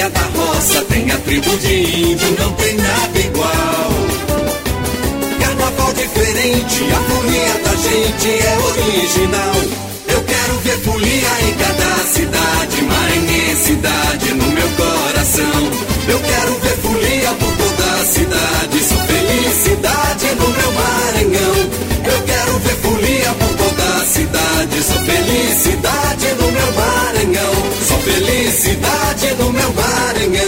[0.00, 3.90] Casinha da roça, tem a tribo de índio, não tem nada igual.
[5.38, 9.56] Carnaval diferente, a folia da gente é original.
[10.08, 15.70] Eu quero ver folia em cada cidade, maranhensidade no meu coração.
[16.08, 21.56] Eu quero ver folia por toda a cidade, só felicidade no meu Maranhão.
[22.06, 27.79] Eu quero ver folia por toda a cidade, só felicidade no meu Maranhão.
[28.02, 30.44] Felicidade no meu Maranhão.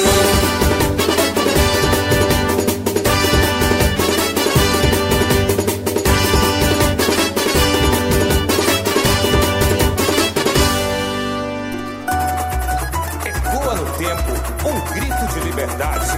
[13.24, 14.32] Ecoa no tempo,
[14.68, 16.10] um grito de liberdade.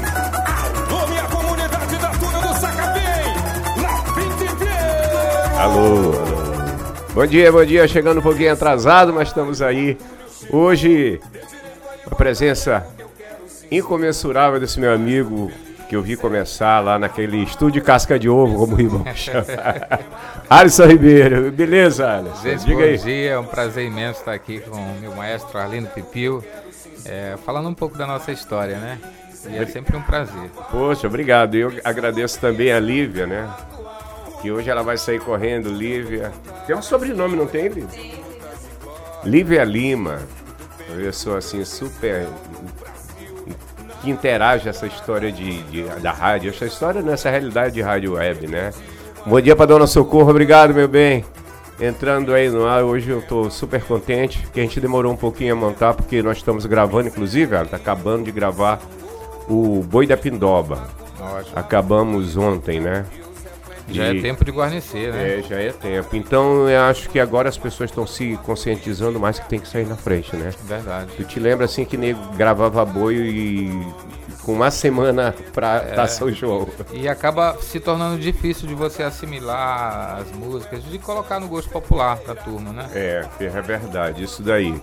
[5.58, 5.75] Alô.
[5.75, 6.34] Alô, alô.
[7.14, 7.89] Bom dia, bom dia.
[7.89, 9.97] Chegando um pouquinho atrasado, mas estamos aí.
[10.51, 11.20] Hoje,
[12.25, 12.86] presença
[13.70, 15.53] incomensurável desse meu amigo
[15.91, 19.44] que eu vi começar lá naquele estúdio Casca de Ovo, como o irmão chama.
[20.48, 21.52] Alisson Ribeiro.
[21.52, 22.42] Beleza, Alisson?
[22.42, 22.97] Gente, Diga bom aí.
[22.97, 26.42] dia, é um prazer imenso estar aqui com o meu maestro Arlindo Pipil,
[27.05, 28.98] é, falando um pouco da nossa história, né?
[29.47, 30.48] E é sempre um prazer.
[30.70, 31.55] Poxa, obrigado.
[31.56, 33.47] Eu agradeço também a Lívia, né?
[34.41, 36.33] Que hoje ela vai sair correndo, Lívia.
[36.67, 38.14] Tem um sobrenome, não tem, Lívia?
[39.22, 40.22] Lívia Lima.
[40.95, 42.27] Uma pessoa assim super.
[44.03, 48.47] que interage essa história de, de- da rádio, essa história nessa realidade de rádio web,
[48.47, 48.70] né?
[49.27, 51.25] Bom dia pra Dona Socorro, obrigado, meu bem.
[51.81, 55.55] Entrando aí no ar, hoje eu tô super contente, que a gente demorou um pouquinho
[55.55, 58.79] a montar, porque nós estamos gravando, inclusive, ela tá acabando de gravar
[59.48, 60.86] o Boi da Pindoba.
[61.56, 63.05] Acabamos ontem, né?
[63.88, 65.39] Já é tempo de guarnecer, né?
[65.39, 66.17] É, já é tempo.
[66.17, 69.86] Então eu acho que agora as pessoas estão se conscientizando mais que tem que sair
[69.86, 70.50] na frente, né?
[70.64, 71.11] Verdade.
[71.17, 73.86] Tu te lembra assim que nego gravava boi e
[74.42, 75.94] com uma semana pra É.
[75.94, 76.68] dar São João.
[76.92, 82.18] E acaba se tornando difícil de você assimilar as músicas, de colocar no gosto popular
[82.27, 82.86] da turma, né?
[82.94, 84.74] É, é verdade, isso daí.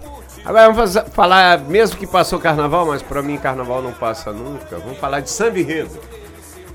[0.44, 4.78] Agora vamos falar, mesmo que passou carnaval, mas pra mim carnaval não passa nunca.
[4.80, 6.00] Vamos falar de samba enredo.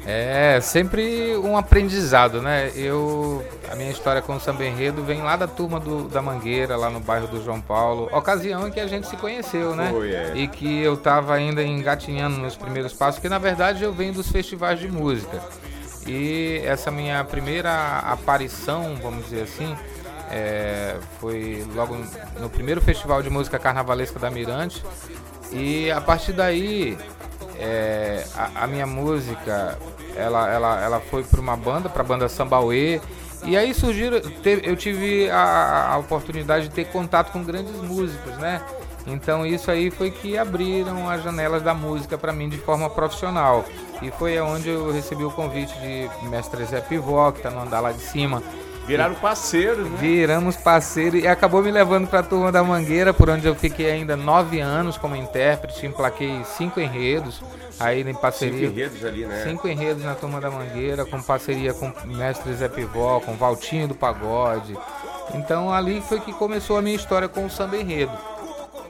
[0.08, 2.70] É sempre um aprendizado, né?
[2.76, 6.76] Eu, a minha história com o samba enredo vem lá da turma do- da Mangueira,
[6.76, 9.88] lá no bairro do João Paulo, ocasião em que a gente se conheceu, né?
[9.90, 10.32] Foi, é.
[10.36, 14.30] E que eu tava ainda engatinhando nos primeiros passos, porque na verdade eu venho dos
[14.30, 15.40] festivais de música.
[16.06, 19.76] E essa minha primeira aparição, vamos dizer assim,
[20.30, 21.96] é, foi logo
[22.38, 24.84] no primeiro festival de música carnavalesca da Mirante.
[25.50, 26.96] E a partir daí,
[27.58, 29.76] é, a, a minha música,
[30.16, 33.00] ela, ela, ela foi para uma banda, para a banda Sambauê.
[33.44, 34.20] E aí surgiram,
[34.62, 38.60] eu tive a, a oportunidade de ter contato com grandes músicos, né?
[39.06, 43.64] Então isso aí foi que abriram as janelas da música para mim de forma profissional.
[44.02, 47.80] E foi onde eu recebi o convite de mestre Zé Pivó, que está no andar
[47.80, 48.42] lá de cima.
[48.86, 49.98] Viraram parceiros, né?
[50.00, 53.90] Viramos parceiro e acabou me levando para a turma da Mangueira, por onde eu fiquei
[53.90, 57.42] ainda nove anos como intérprete, emplaquei cinco enredos,
[57.78, 58.68] aí em Cinco parceria.
[58.68, 59.44] enredos ali, né?
[59.44, 63.36] Cinco enredos na turma da Mangueira, com parceria com o mestre Zé Pivó, com o
[63.36, 64.76] Valtinho do Pagode.
[65.34, 68.12] Então ali foi que começou a minha história com o samba enredo.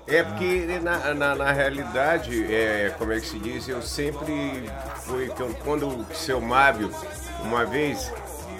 [0.09, 4.71] É porque na, na, na realidade, é, como é que se diz, eu sempre
[5.05, 5.29] fui,
[5.65, 6.93] quando o seu Mábio,
[7.43, 8.13] uma vez,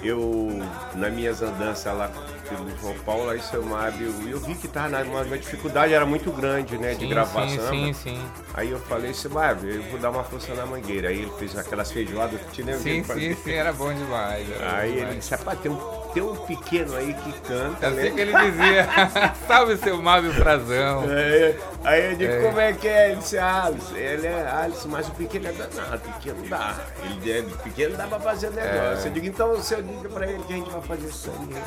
[0.03, 0.49] eu,
[0.95, 2.09] nas minhas andanças lá
[2.49, 6.31] pelo João Paulo, aí seu Mábio, eu vi que tava numa uma dificuldade, era muito
[6.31, 7.91] grande, né, de Sim, gravar sim, samba.
[7.93, 8.33] sim, sim.
[8.53, 11.09] Aí eu falei, seu Mábio, eu vou dar uma força na mangueira.
[11.09, 13.35] Aí ele fez aquelas feijoadas, que Sim, ele sim, fazia?
[13.35, 14.49] sim, era bom demais.
[14.49, 15.17] era bom Aí ele demais.
[15.17, 15.77] disse, rapaz, tem um,
[16.13, 18.01] tem um pequeno aí que canta, Eu né?
[18.01, 18.87] sei que ele dizia,
[19.47, 21.05] salve seu Mábio Frazão.
[21.09, 22.41] É, aí eu digo, É.
[22.41, 23.11] como é que é?
[23.11, 26.75] Ele disse, Alisson, ele é Alisson, mas o pequeno é danado, o pequeno dá.
[27.03, 29.05] Ele é, o pequeno dá pra fazer o negócio.
[29.05, 29.07] É.
[29.07, 31.61] Eu digo, então você diga pra ele que a gente vai fazer isso aí.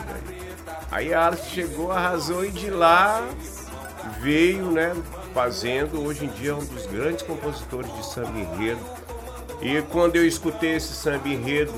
[0.91, 3.23] Aí a Alisson chegou, arrasou e de lá
[4.21, 4.95] veio, né,
[5.35, 8.81] fazendo, hoje em dia é um dos grandes compositores de samba enredo.
[9.63, 11.73] E quando eu escutei esse samba enredo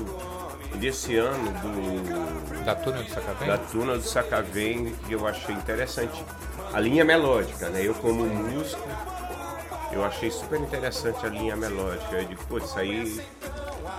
[0.77, 3.47] desse ano, do, Da turma do Sacavém?
[3.47, 6.23] da Tuna do Sacavém, que eu achei interessante.
[6.73, 7.85] A linha melódica, né?
[7.85, 8.81] Eu como músico,
[9.91, 12.15] eu achei super interessante a linha melódica.
[12.15, 13.21] Eu digo, pô, isso aí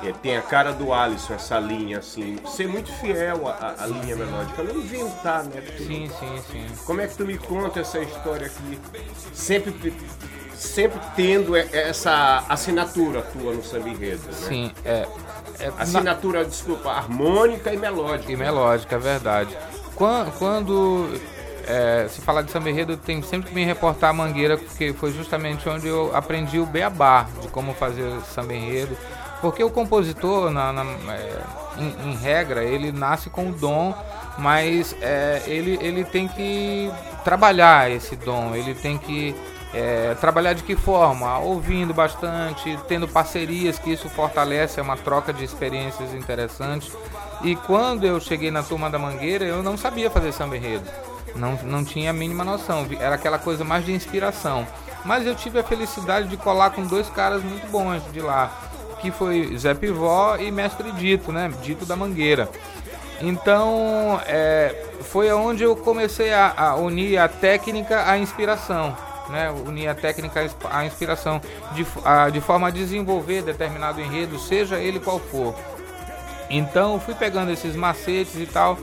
[0.02, 4.16] é, tem a cara do Alisson, essa linha, assim, ser muito fiel à, à linha
[4.16, 5.60] melódica, não inventar, né?
[5.60, 6.66] Porque Sim, sim, sim.
[6.84, 8.78] Como é que tu me conta essa história aqui?
[9.32, 9.94] Sempre,
[10.54, 14.32] sempre tendo essa assinatura tua no samba enredo, né?
[14.48, 15.06] Sim, é.
[15.58, 18.32] É na- Assinatura, desculpa, harmônica e melódica.
[18.32, 19.56] E melódica, é verdade.
[19.94, 21.08] Quan- Quando
[21.66, 25.12] é, se falar de samba enredo, tenho sempre que me reportar a Mangueira, porque foi
[25.12, 28.96] justamente onde eu aprendi o beabá de como fazer samba enredo.
[29.40, 31.40] Porque o compositor, na, na, é,
[31.78, 33.94] em, em, regra, ele nasce com o dom,
[34.38, 36.90] mas é, ele, ele tem que
[37.24, 39.34] trabalhar esse dom, ele tem que
[39.74, 41.38] é, trabalhar de que forma?
[41.38, 46.92] Ouvindo bastante, tendo parcerias, que isso fortalece, é uma troca de experiências interessantes.
[47.42, 50.88] E quando eu cheguei na turma da Mangueira, eu não sabia fazer samba enredo.
[51.34, 52.86] Não, não tinha a mínima noção.
[53.00, 54.66] Era aquela coisa mais de inspiração.
[55.04, 58.50] Mas eu tive a felicidade de colar com dois caras muito bons de lá.
[59.00, 61.52] Que foi Zé Pivó e Mestre Dito, né?
[61.60, 62.48] Dito da Mangueira.
[63.20, 68.96] Então, é, foi onde eu comecei a, a, unir a técnica à inspiração.
[69.28, 71.40] Né, unir a técnica à inspiração
[71.72, 75.54] de, a, de forma a desenvolver determinado enredo, seja ele qual for.
[76.50, 78.78] Então fui pegando esses macetes e tal.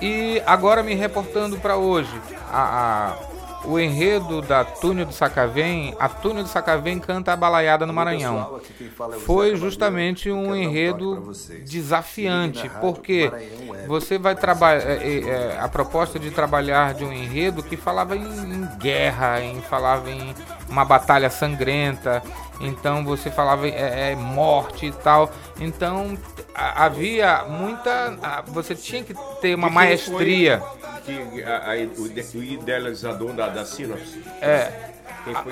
[0.00, 2.12] E agora me reportando para hoje.
[2.50, 3.31] A, a,
[3.64, 8.60] o enredo da Túnel do Sacavém, a Túnel do Sacavém canta a balaiada no Maranhão.
[9.00, 11.32] É Foi justamente um enredo
[11.64, 17.62] desafiante, porque é você vai trabalhar é, é, a proposta de trabalhar de um enredo
[17.62, 20.34] que falava em, em guerra, em falava em
[20.68, 22.22] uma batalha sangrenta,
[22.60, 25.30] então você falava é, é morte e tal.
[25.60, 26.16] Então
[26.54, 28.42] havia muita.
[28.48, 30.62] Você tinha que ter uma maestria.
[31.04, 34.22] Que, a, a, o, o idealizador da, da sinopse?
[34.40, 34.92] É.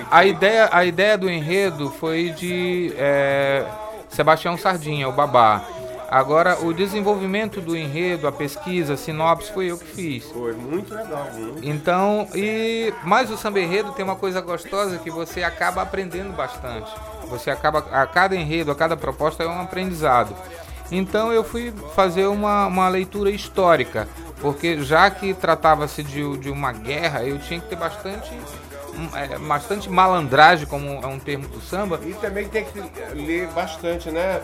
[0.09, 3.65] A, a, ideia, a ideia do enredo foi de é,
[4.09, 5.65] Sebastião Sardinha, o babá.
[6.09, 10.25] Agora, o desenvolvimento do enredo, a pesquisa, a sinopse, foi eu que fiz.
[10.25, 11.25] Foi muito legal.
[11.33, 11.65] Muito.
[11.65, 16.91] Então, e mais o samba enredo tem uma coisa gostosa que você acaba aprendendo bastante.
[17.29, 20.35] Você acaba, a cada enredo, a cada proposta é um aprendizado.
[20.91, 24.07] Então eu fui fazer uma, uma leitura histórica,
[24.41, 28.31] porque já que tratava-se de, de uma guerra, eu tinha que ter bastante
[29.15, 31.99] é, bastante malandragem, como é um termo do samba.
[32.05, 32.79] E também tem que
[33.13, 34.41] ler bastante, né?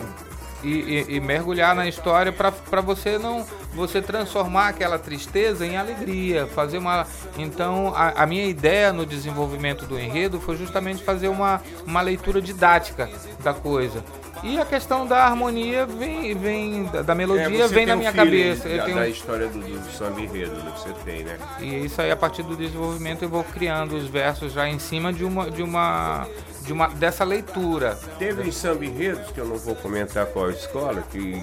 [0.64, 6.48] E, e, e mergulhar na história para você não você transformar aquela tristeza em alegria,
[6.48, 7.06] fazer uma.
[7.36, 12.42] Então a, a, minha ideia no desenvolvimento do enredo foi justamente fazer uma, uma leitura
[12.42, 13.08] didática
[13.40, 14.02] da coisa.
[14.42, 18.68] E a questão da harmonia vem, vem da, melodia é, vem na minha cabeça.
[18.68, 18.96] Da, tenho...
[18.96, 21.38] da história do, do samba enredo que você tem, né?
[21.60, 25.12] E isso aí a partir do desenvolvimento eu vou criando os versos já em cima
[25.12, 26.26] de uma de uma
[26.62, 27.98] de uma dessa leitura.
[28.18, 31.42] Teve samba enredos que eu não vou comentar qual a escola que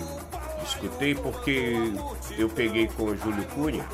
[0.63, 1.94] escutei porque
[2.38, 3.86] eu peguei com o Júlio Cunha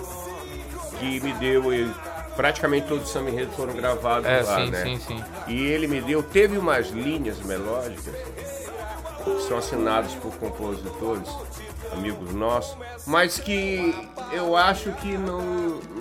[0.99, 1.91] que me deu ele
[2.35, 4.83] praticamente todos os samba enredos foram gravados é, lá, sim, né?
[4.83, 5.23] Sim, sim.
[5.47, 8.13] E ele me deu, teve umas linhas melódicas
[9.47, 11.29] são assinados por compositores,
[11.91, 13.93] amigos nossos, mas que
[14.31, 15.41] eu acho que não,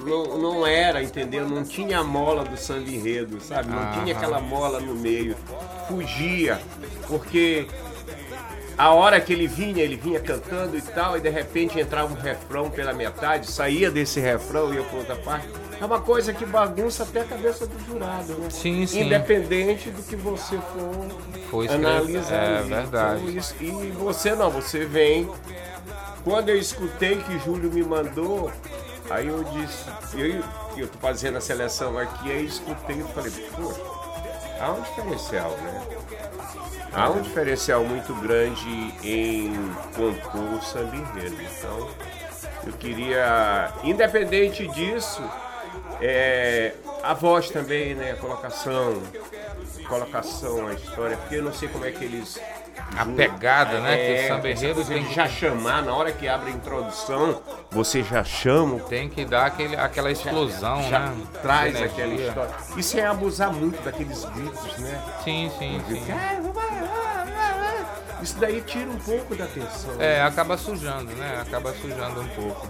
[0.05, 1.49] não, não era, entendeu?
[1.49, 3.69] Não tinha a mola do samba enredo, sabe?
[3.69, 5.37] Não ah, tinha aquela mola no meio.
[5.89, 6.61] Fugia,
[7.09, 7.67] porque
[8.81, 12.21] a hora que ele vinha, ele vinha cantando e tal, e de repente entrava um
[12.21, 15.49] refrão pela metade, saía desse refrão e ia para outra parte
[15.81, 18.51] é uma coisa que bagunça até a cabeça do jurado, né?
[18.51, 19.01] Sim, sim.
[19.01, 21.09] Independente do que você for
[21.51, 22.35] Foi analisar.
[22.35, 23.23] É verdade.
[23.23, 25.31] Então, isso, e você não, você vem.
[26.23, 28.53] Quando eu escutei que Júlio me mandou,
[29.09, 30.45] aí eu disse, eu,
[30.77, 33.73] eu tô fazendo a seleção aqui, aí escutei e falei, pô,
[34.61, 35.83] há um diferencial, né?
[36.93, 39.55] Há um diferencial muito grande em
[39.95, 41.37] compor o samba enredo.
[41.41, 41.89] Então,
[42.67, 45.23] eu queria, independente disso,
[46.01, 48.13] é, a voz também, né?
[48.13, 49.03] A colocação,
[49.89, 52.41] colocação, a história, porque eu não sei como é que eles.
[52.97, 53.97] A pegada, é, né?
[53.97, 57.41] Que o é, samba enredo tem que já chamar, na hora que abre a introdução,
[57.71, 58.81] você já chama.
[58.81, 61.27] Tem que dar aquele, aquela explosão, já, já né?
[61.43, 62.55] Traz aquela história.
[62.77, 65.03] Isso é abusar muito daqueles gritos, né?
[65.23, 66.03] Sim, sim, sim.
[68.23, 70.01] Isso daí tira um pouco da atenção.
[70.01, 71.41] É, acaba sujando, né?
[71.41, 72.69] Acaba sujando um pouco.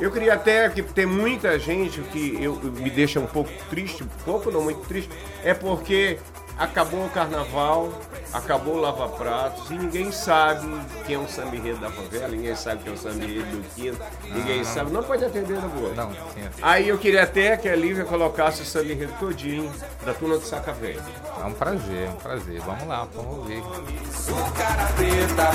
[0.00, 4.24] Eu queria até que tem muita gente que eu, me deixa um pouco triste, um
[4.24, 5.10] pouco não muito triste,
[5.44, 6.18] é porque
[6.58, 7.92] acabou o carnaval,
[8.32, 10.66] acabou o Lava Pratos e ninguém sabe
[11.06, 14.60] quem é o samba da favela, ninguém sabe quem é o samba do quinto, ninguém
[14.60, 14.90] ah, sabe.
[14.90, 15.94] Não pode atender na boa.
[15.94, 16.48] Não, sim.
[16.60, 19.72] Aí eu queria até que a Lívia colocasse o samba todinho
[20.04, 21.02] da turma do Saca Velho.
[21.40, 22.60] É um prazer, é um prazer.
[22.60, 23.58] Vamos lá, vamos ouvir.
[23.58, 25.50] O cara preta,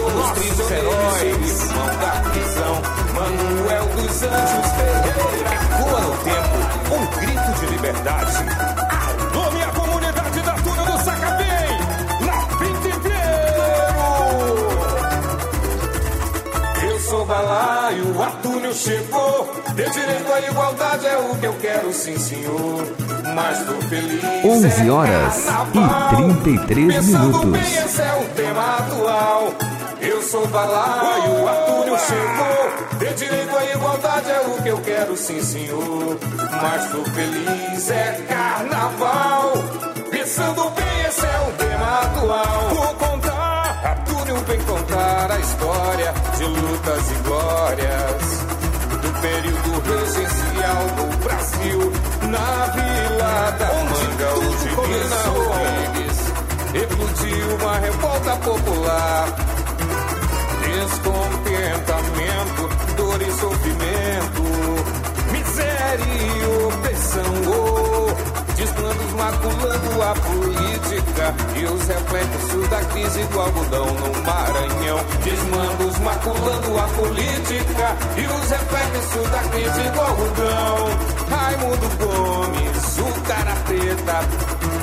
[0.00, 2.82] nossos heróis, mão da prisão,
[3.14, 5.54] Manuel dos Anjos Ferreira.
[5.54, 9.03] Ecoa no tempo, um grito de liberdade.
[17.24, 19.48] Sou balaio, Artúnio chegou.
[19.74, 22.86] Ter direito à igualdade é o que eu quero, sim, senhor.
[23.34, 24.22] Mas tô feliz.
[24.44, 27.50] 11 horas é e 33 Pensando minutos.
[27.50, 29.54] bem, esse é o tema atual.
[30.00, 32.98] Eu sou balaio, o Arthur chegou.
[32.98, 36.18] Ter direito à igualdade é o que eu quero, sim, senhor.
[36.62, 39.52] Mas tô feliz, é carnaval.
[40.10, 41.03] Pensando bem,
[46.44, 48.22] de lutas e glórias
[49.00, 51.80] do período regencial do Brasil
[52.28, 56.18] na Vila da Manga, onde Minas Rodrigues
[56.74, 59.24] eclodiu uma revolta popular.
[60.64, 62.62] Descontentamento,
[62.96, 64.42] dor e sofrimento,
[65.32, 67.43] miséria e opressão.
[68.56, 74.98] Desmandos maculando a política e os reflexos da crise do algodão no Maranhão.
[75.24, 81.14] Desmandos maculando a política e os reflexos da crise do algodão.
[81.30, 84.20] Raimundo Gomes, o cara preta,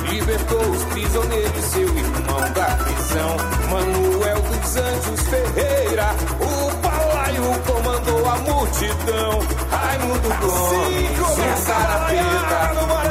[0.10, 3.38] libertou os prisioneiros, seu irmão da prisão.
[3.70, 7.52] Manuel dos Anjos Ferreira, o balaio
[8.02, 9.40] comandou a multidão.
[9.70, 12.60] Raimundo Gomes, o cara preta,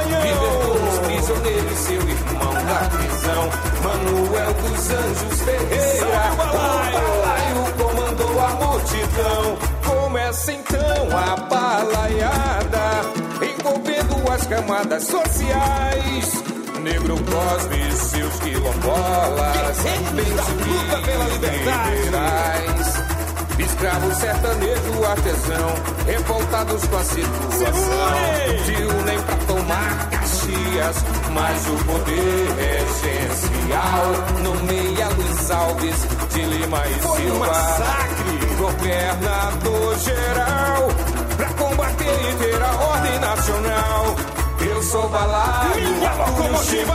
[0.06, 3.50] libertou os prisioneiros, seu irmão da prisão.
[3.82, 9.58] Manuel dos Anjos Ferreira, o balaio comandou a multidão.
[9.84, 13.00] Começa então a balaiada,
[13.42, 16.44] envolvendo as camadas sociais.
[16.82, 20.04] Negro Cosme, seus quilombolas, bem
[21.04, 23.09] pela liberdade.
[23.60, 25.74] Escravo sertanejo artesão,
[26.06, 27.72] revoltados com a situação.
[28.64, 30.96] Se unem pra tomar Caxias,
[31.32, 34.12] mas o poder regencial
[34.42, 35.96] nomeia Luiz Alves
[36.32, 37.52] de Lima e Silva.
[38.58, 40.88] Governador geral,
[41.36, 44.16] pra combater e ter a ordem nacional.
[44.60, 46.92] Eu sou balaio, Arthur Chico.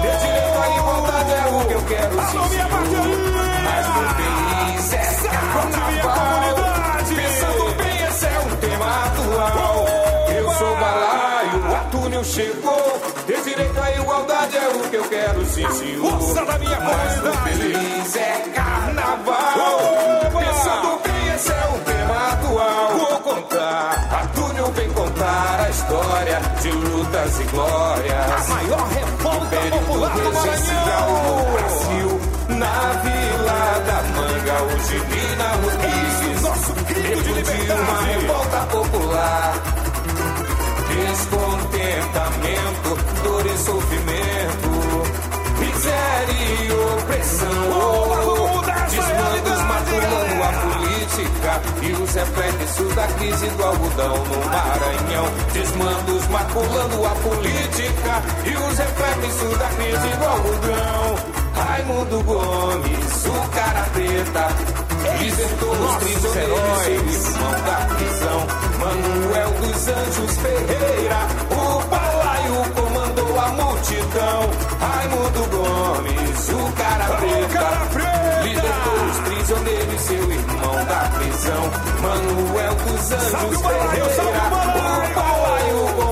[0.00, 2.48] Ter direito à igualdade é o que eu quero, senhor.
[3.64, 4.53] Mas tô feliz,
[12.34, 13.00] chegou.
[13.26, 16.10] Ter direito à igualdade é o que eu quero, sim, senhor.
[16.10, 17.58] Força da minha Mas comunidade.
[17.58, 19.80] feliz, é carnaval.
[20.38, 22.98] Pensando bem, esse é um tema atual.
[22.98, 28.48] Vou contar, Arthur vem contar a história de lutas e glórias.
[28.48, 30.30] Maior revolta popular do.
[31.54, 33.33] Brasil, na Vila da
[34.92, 36.42] Lina Rodrigues.
[36.42, 38.20] Nosso grito de Eclodiu uma liberdade.
[38.20, 39.54] revolta popular.
[40.94, 42.90] Descontentamento,
[43.24, 44.70] dor e sofrimento,
[45.58, 47.64] miséria e opressão.
[48.64, 55.26] Essa Desmandos maculando a política e os reflexos da crise do algodão no Maranhão.
[55.52, 61.33] Desmandos maculando a política e os reflexos da crise do algodão.
[61.54, 64.48] Raimundo Gomes, o cara preta,
[65.20, 68.46] libertou os prisioneiros, seu irmão da prisão.
[68.80, 71.20] Manuel dos Anjos Ferreira,
[71.50, 74.50] o balaio comandou a multidão.
[74.80, 77.66] Raimundo Gomes, o cara preta,
[78.42, 81.70] libertou os prisioneiros, seu irmão da prisão.
[82.02, 85.84] Manuel dos Anjos o Ferreira, o balaio.
[85.84, 86.03] o comandou a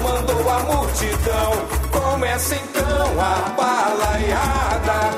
[0.63, 1.53] multidão.
[1.91, 5.11] Começa então a balaiada.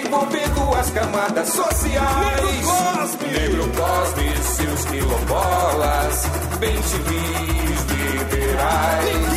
[0.00, 2.42] Envolvendo as camadas sociais.
[2.44, 3.28] Negro Cosme.
[3.32, 6.26] Negro Cosme, seus quilombolas,
[6.58, 6.78] bem
[8.18, 9.28] liberais.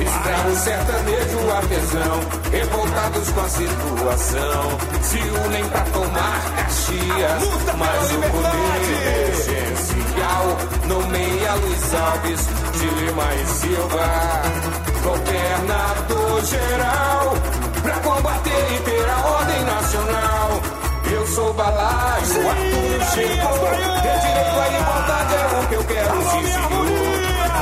[0.00, 7.42] Escravo sertanejo artesão, revoltados com a situação, se unem pra tomar Caxias,
[7.76, 12.40] mas o poder regencial nomeia Luiz Alves
[12.72, 14.08] de Lima e Silva,
[15.02, 17.34] governador geral,
[17.82, 20.60] pra combater e ter a ordem nacional.
[21.10, 23.58] Eu sou balaio, Arthur chegou,
[24.02, 26.68] ter direito à igualdade é o que eu quero, Alô, sim, senhor.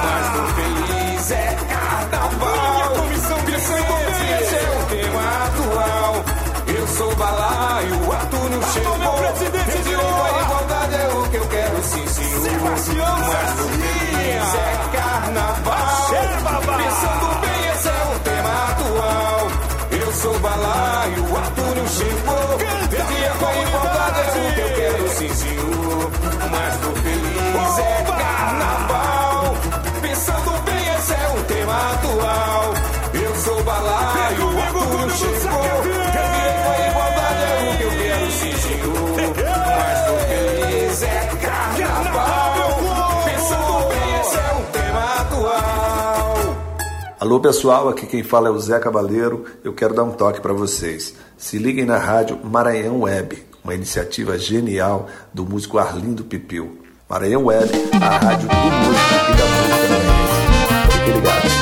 [0.05, 2.75] Mas tô feliz, é carnaval.
[2.75, 6.25] Minha comissão de esse é o tema atual.
[6.79, 8.97] Eu sou balaio, Arthur meu chegou.
[9.37, 12.43] Ter direito à igualdade é o que eu quero, sim, senhor.
[12.43, 14.76] Sebastião Mas tô feliz, é
[20.47, 20.96] Eu
[47.27, 49.47] Alô pessoal, aqui quem fala é o Zé Cabaleiro.
[49.65, 51.13] Eu quero dar um toque para vocês.
[51.37, 56.85] Se liguem na rádio Maranhão Web, uma iniciativa genial do músico Arlindo Pipil.
[57.11, 57.69] Maranhão Web,
[58.01, 60.39] a rádio do músico e da música maranhense.
[60.93, 61.53] Fiquem ligados.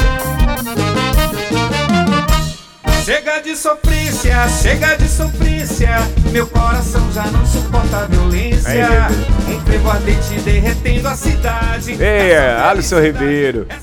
[3.06, 5.96] Chega de sofrência, chega de sofrência.
[6.30, 9.08] Meu coração já não suporta a violência.
[9.48, 11.92] Um frevo ardente derretendo a cidade.
[11.92, 13.66] Ei, Alisson Ribeiro.
[13.70, 13.78] É,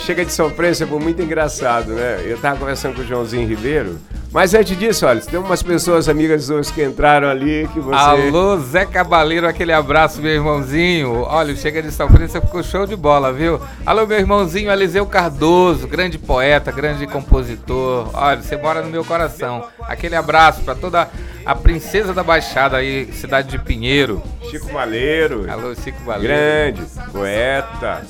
[0.00, 2.22] chega de sofrência, foi muito engraçado, né?
[2.24, 3.98] Eu tava conversando com o Joãozinho Ribeiro.
[4.32, 7.94] Mas antes disso, olha, tem umas pessoas amigas suas que entraram ali que você.
[7.94, 11.20] Alô, Zé Cabaleiro, aquele abraço, meu irmãozinho.
[11.20, 13.60] Olha, Chega de Sofrência ficou show de bola, viu?
[13.84, 18.08] Alô, meu irmãozinho Eliseu Cardoso, grande poeta, grande compositor.
[18.14, 19.66] Olha, você mora no meu coração.
[19.82, 21.10] Aquele abraço para toda
[21.44, 24.22] a princesa da Baixada aí, cidade de Pinheiro.
[24.50, 25.44] Chico Maleiro.
[25.50, 26.32] Alô, Chico Maleiro.
[26.32, 28.02] Grande, poeta.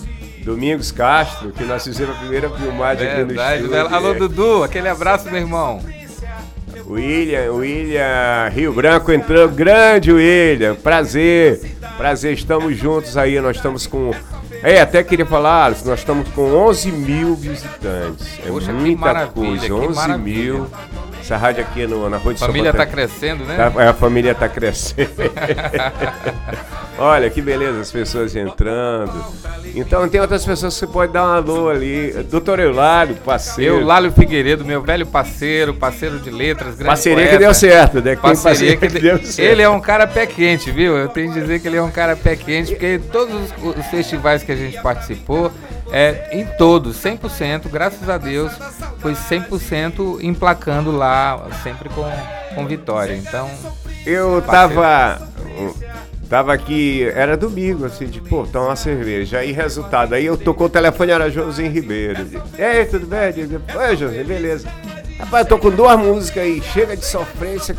[0.45, 3.71] Domingos Castro, que nós fizemos a primeira filmagem aqui no Verdade, estúdio.
[3.83, 3.95] velho.
[3.95, 5.81] Alô, Dudu, aquele abraço, meu irmão.
[6.87, 11.61] William, William Rio Branco entrou, grande William, prazer,
[11.97, 14.11] prazer, estamos juntos aí, nós estamos com,
[14.63, 19.65] é, até queria falar, Alisson, nós estamos com 11 mil visitantes, é Poxa, muita coisa,
[19.67, 20.53] que 11 maravilha.
[20.55, 20.67] mil,
[21.23, 23.57] essa rádio aqui no, na Rua de A família tá São crescendo, né?
[23.57, 25.11] Tá- a família tá crescendo.
[26.99, 29.25] Olha que beleza, as pessoas entrando.
[29.75, 32.13] Então tem outras pessoas que você pode dar um alô ali.
[32.31, 33.77] Doutor Eulário, parceiro.
[33.77, 37.39] Eu, Lálio Figueiredo, meu velho parceiro, parceiro de letras, grande Parceria que poeta.
[37.39, 38.17] deu certo, né?
[38.17, 39.39] Parceria que que deu certo.
[39.39, 40.97] Ele é um cara pé quente, viu?
[40.97, 43.87] Eu tenho que dizer que ele é um cara pé quente, porque todos os, os
[43.87, 45.51] festivais que a gente participou,
[45.93, 48.53] é, em todos, 100%, graças a Deus,
[48.99, 52.11] foi 100% emplacando lá, sempre com,
[52.55, 53.15] com vitória.
[53.15, 53.49] Então,
[54.07, 54.83] Eu Parceiro.
[54.83, 55.33] tava.
[56.29, 59.41] Tava aqui, era domingo, assim, de, pô, tomar uma cerveja.
[59.41, 62.27] Aí, resultado, aí eu tocou o telefone, era Joãozinho Ribeiro.
[62.59, 63.21] E aí, tudo bem?
[63.27, 64.67] Eu digo, Oi, Joãozinho, beleza.
[65.19, 67.77] Rapaz, eu tô com duas músicas aí, Chega de Sofrência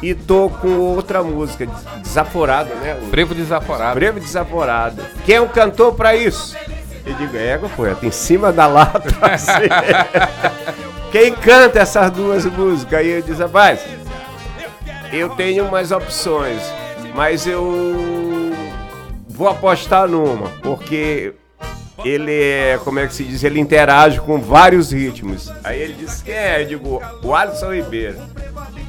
[0.00, 1.66] e tô com outra música,
[2.00, 2.96] Desaforado, né?
[3.02, 3.94] O frevo desaforado.
[3.96, 5.02] Breve Desaforado.
[5.26, 6.56] Quem é um cantor pra isso?
[7.04, 9.08] Eu digo, égua, poeta, em cima da lata.
[9.22, 9.52] assim.
[11.10, 13.00] Quem canta essas duas músicas?
[13.00, 13.80] Aí eu disse, rapaz,
[15.12, 16.62] eu tenho umas opções,
[17.14, 18.52] mas eu
[19.28, 21.32] vou apostar numa, porque
[22.04, 25.50] ele é, como é que se diz, ele interage com vários ritmos.
[25.64, 26.62] Aí ele disse, quem é?
[26.62, 28.18] Eu digo, o Alisson Ribeiro.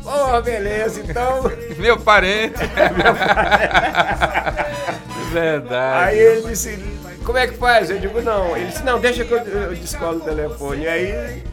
[0.06, 1.50] Oh, beleza, então...
[1.78, 2.60] Meu parente.
[5.32, 6.04] Verdade.
[6.06, 6.78] Aí ele disse,
[7.26, 7.90] como é que faz?
[7.90, 8.56] Eu digo, não.
[8.56, 10.88] Ele disse, não, deixa que eu, eu descolo o telefone.
[10.88, 11.44] Aí,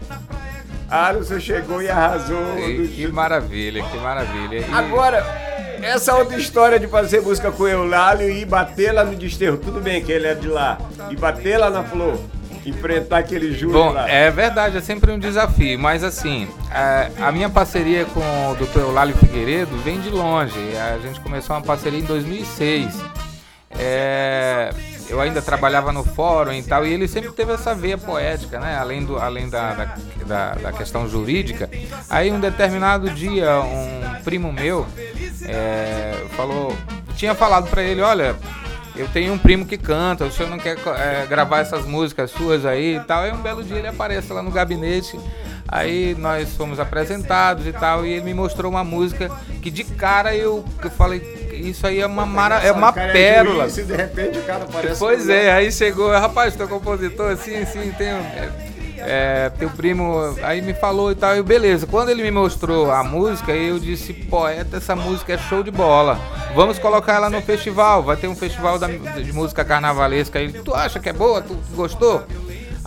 [0.91, 2.59] Alisson chegou e arrasou.
[2.59, 4.59] E Que maravilha, que maravilha.
[4.61, 5.25] E- Agora,
[5.83, 9.81] essa outra história de fazer música com o Eulálio e bater lá no desterro, tudo
[9.81, 10.79] bem que ele é de lá,
[11.11, 12.19] e bater lá na flor,
[12.65, 14.09] enfrentar aquele Júlio Bom, lá.
[14.11, 18.81] é verdade, é sempre um desafio, mas assim, a, a minha parceria com o Dr.
[18.81, 20.59] Eulálio Figueiredo vem de longe.
[20.77, 22.95] A gente começou uma parceria em 2006.
[23.79, 24.71] É,
[25.09, 28.77] eu ainda trabalhava no fórum e tal, e ele sempre teve essa veia poética, né?
[28.77, 29.95] Além, do, além da, da,
[30.27, 31.71] da- da questão jurídica.
[32.11, 34.87] Aí, um determinado dia, um primo meu
[35.47, 36.77] é, falou,
[37.17, 38.37] tinha falado pra ele: Olha,
[38.97, 42.67] eu tenho um primo que canta, o senhor não quer é, gravar essas músicas suas
[42.67, 43.23] aí e tal.
[43.23, 45.19] Aí, um belo dia, ele aparece lá no gabinete.
[45.71, 50.35] Aí nós fomos apresentados e tal, e ele me mostrou uma música que de cara
[50.35, 53.67] eu, eu falei, isso aí é uma, mara, é uma Cara, pérola.
[53.67, 54.99] e de repente o cara aparece.
[54.99, 58.51] Pois é, aí chegou, rapaz, teu compositor, assim, assim, tem é,
[59.01, 61.87] é, teu primo, aí me falou e tal, e beleza.
[61.87, 66.19] Quando ele me mostrou a música, eu disse, poeta, essa música é show de bola.
[66.55, 70.51] Vamos colocar ela no festival, vai ter um festival da- de música carnavalesca aí.
[70.53, 71.41] Tu acha que é boa?
[71.43, 72.25] Tu gostou?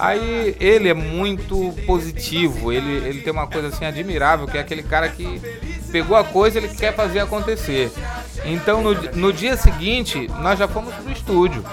[0.02, 4.82] Aí ele é muito positivo, ele, ele tem uma coisa assim admirável, que é aquele
[4.82, 5.40] cara que
[5.92, 7.92] pegou a coisa ele quer fazer acontecer.
[8.44, 11.64] Então no, no dia seguinte nós já fomos pro estúdio.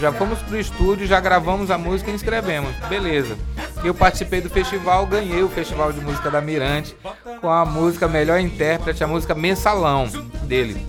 [0.00, 2.74] Já fomos pro estúdio, já gravamos a música e inscrevemos.
[2.88, 3.36] Beleza.
[3.82, 6.96] Eu participei do festival, ganhei o Festival de Música da Mirante
[7.40, 10.08] com a música Melhor Intérprete, a música Mensalão
[10.42, 10.84] dele.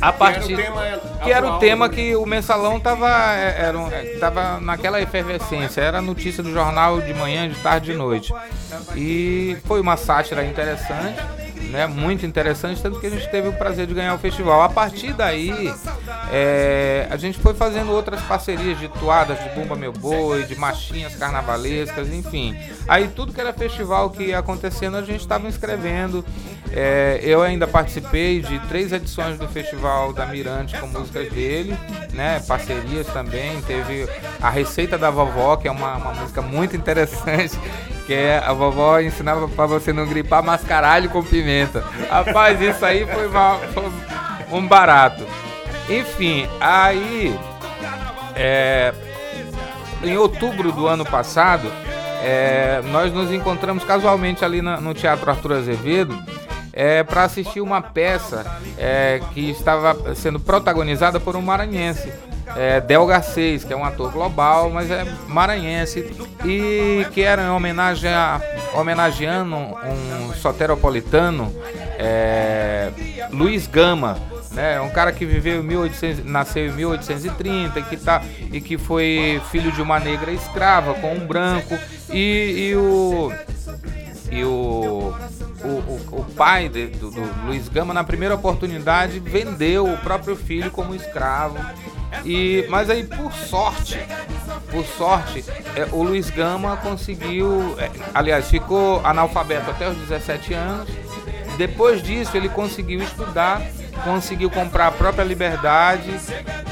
[0.00, 0.56] A partir
[1.22, 3.78] que era o tema que o mensalão tava, é, era
[4.18, 8.32] tava naquela efervescência, era notícia do jornal de manhã, de tarde, de noite.
[8.94, 11.20] E foi uma sátira interessante,
[11.54, 11.86] né?
[11.86, 14.62] Muito interessante, tanto que a gente teve o prazer de ganhar o festival.
[14.62, 15.72] A partir daí,
[16.30, 21.14] é, a gente foi fazendo outras parcerias de toadas de Bumba Meu Boi, de marchinhas
[21.16, 22.56] carnavalescas, enfim.
[22.88, 26.24] Aí tudo que era festival que ia acontecendo a gente estava inscrevendo.
[26.72, 31.76] É, eu ainda participei de três edições do Festival da Mirante com músicas dele,
[32.12, 32.40] né?
[32.40, 33.60] Parcerias também.
[33.62, 34.08] Teve
[34.40, 37.58] a Receita da Vovó, que é uma, uma música muito interessante,
[38.06, 41.84] que é a vovó ensinava para você não gripar mascaralho com pimenta.
[42.08, 45.24] Rapaz, isso aí foi, uma, foi um barato.
[45.88, 47.38] Enfim, aí
[48.34, 48.92] é,
[50.02, 51.70] em outubro do ano passado,
[52.22, 56.18] é, nós nos encontramos casualmente ali na, no Teatro Arthur Azevedo
[56.72, 58.44] é, para assistir uma peça
[58.76, 62.12] é, que estava sendo protagonizada por um maranhense.
[62.56, 66.00] É, Del Garcês, que é um ator global, mas é maranhense,
[66.44, 68.40] e que era em homenagem a,
[68.74, 71.52] homenageando um soteropolitano,
[71.98, 72.90] é,
[73.30, 74.18] Luiz Gama,
[74.52, 74.80] né?
[74.80, 79.42] Um cara que viveu em 1800, nasceu em 1830 e que, tá, e que foi
[79.50, 81.76] filho de uma negra escrava com um branco
[82.10, 83.32] e, e o
[84.30, 85.14] e o,
[85.64, 90.36] o, o, o pai de, do, do, Luiz Gama, na primeira oportunidade, vendeu o próprio
[90.36, 91.58] filho como escravo.
[92.24, 93.98] E, mas aí, por sorte,
[94.70, 100.88] por sorte, é, o Luiz Gama conseguiu, é, aliás, ficou analfabeto até os 17 anos.
[101.56, 103.62] Depois disso, ele conseguiu estudar,
[104.04, 106.10] conseguiu comprar a própria liberdade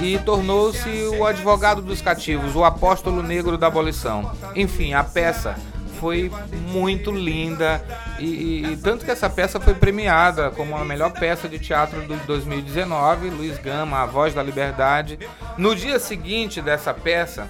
[0.00, 4.33] e tornou-se o advogado dos cativos, o apóstolo negro da abolição.
[4.55, 5.57] Enfim, a peça
[6.02, 6.32] foi
[6.72, 7.80] muito linda
[8.18, 12.16] e, e, tanto que essa peça foi premiada como a melhor peça de teatro de
[12.26, 15.16] 2019, Luiz Gama, A Voz da Liberdade.
[15.56, 17.48] No dia seguinte dessa peça,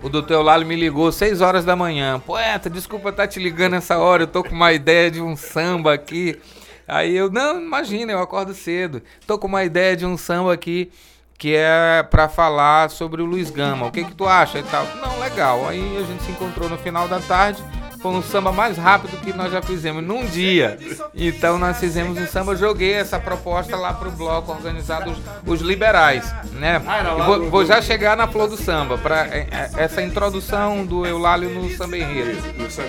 [0.00, 2.20] o doutor Eulálio me ligou 6 horas da manhã.
[2.20, 5.34] Poeta, desculpa estar tá te ligando essa hora, eu tô com uma ideia de um
[5.34, 6.38] samba aqui.
[6.86, 9.02] Aí eu, não, imagina, eu acordo cedo.
[9.26, 10.92] Tô com uma ideia de um samba aqui
[11.40, 13.86] que é para falar sobre o Luiz Gama.
[13.86, 14.84] O que que tu acha e tal?
[14.96, 15.66] Não, legal.
[15.66, 17.64] Aí a gente se encontrou no final da tarde.
[18.00, 20.78] Foi um samba mais rápido que nós já fizemos num dia.
[21.14, 26.34] Então nós fizemos um samba, joguei essa proposta lá pro bloco organizado os, os liberais,
[26.52, 26.80] né?
[27.26, 31.50] Vou, vou, já chegar na flor do samba para é, é, essa introdução do Eulálio
[31.50, 32.40] no samba enredo,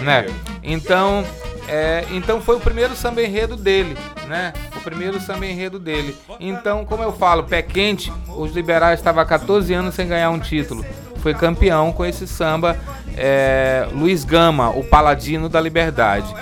[0.01, 0.27] né?
[0.63, 1.25] Então
[1.67, 3.97] é, então foi o primeiro samba enredo dele,
[4.27, 4.53] né?
[4.75, 6.17] O primeiro samba enredo dele.
[6.39, 10.39] Então, como eu falo, pé quente, os liberais estavam há 14 anos sem ganhar um
[10.39, 10.85] título.
[11.21, 12.77] Foi campeão com esse samba
[13.15, 16.33] é, Luiz Gama, o paladino da liberdade.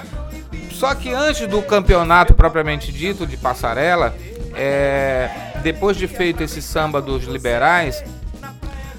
[0.72, 4.16] Só que antes do campeonato propriamente dito de passarela,
[4.56, 5.30] é,
[5.62, 8.04] depois de feito esse samba dos liberais,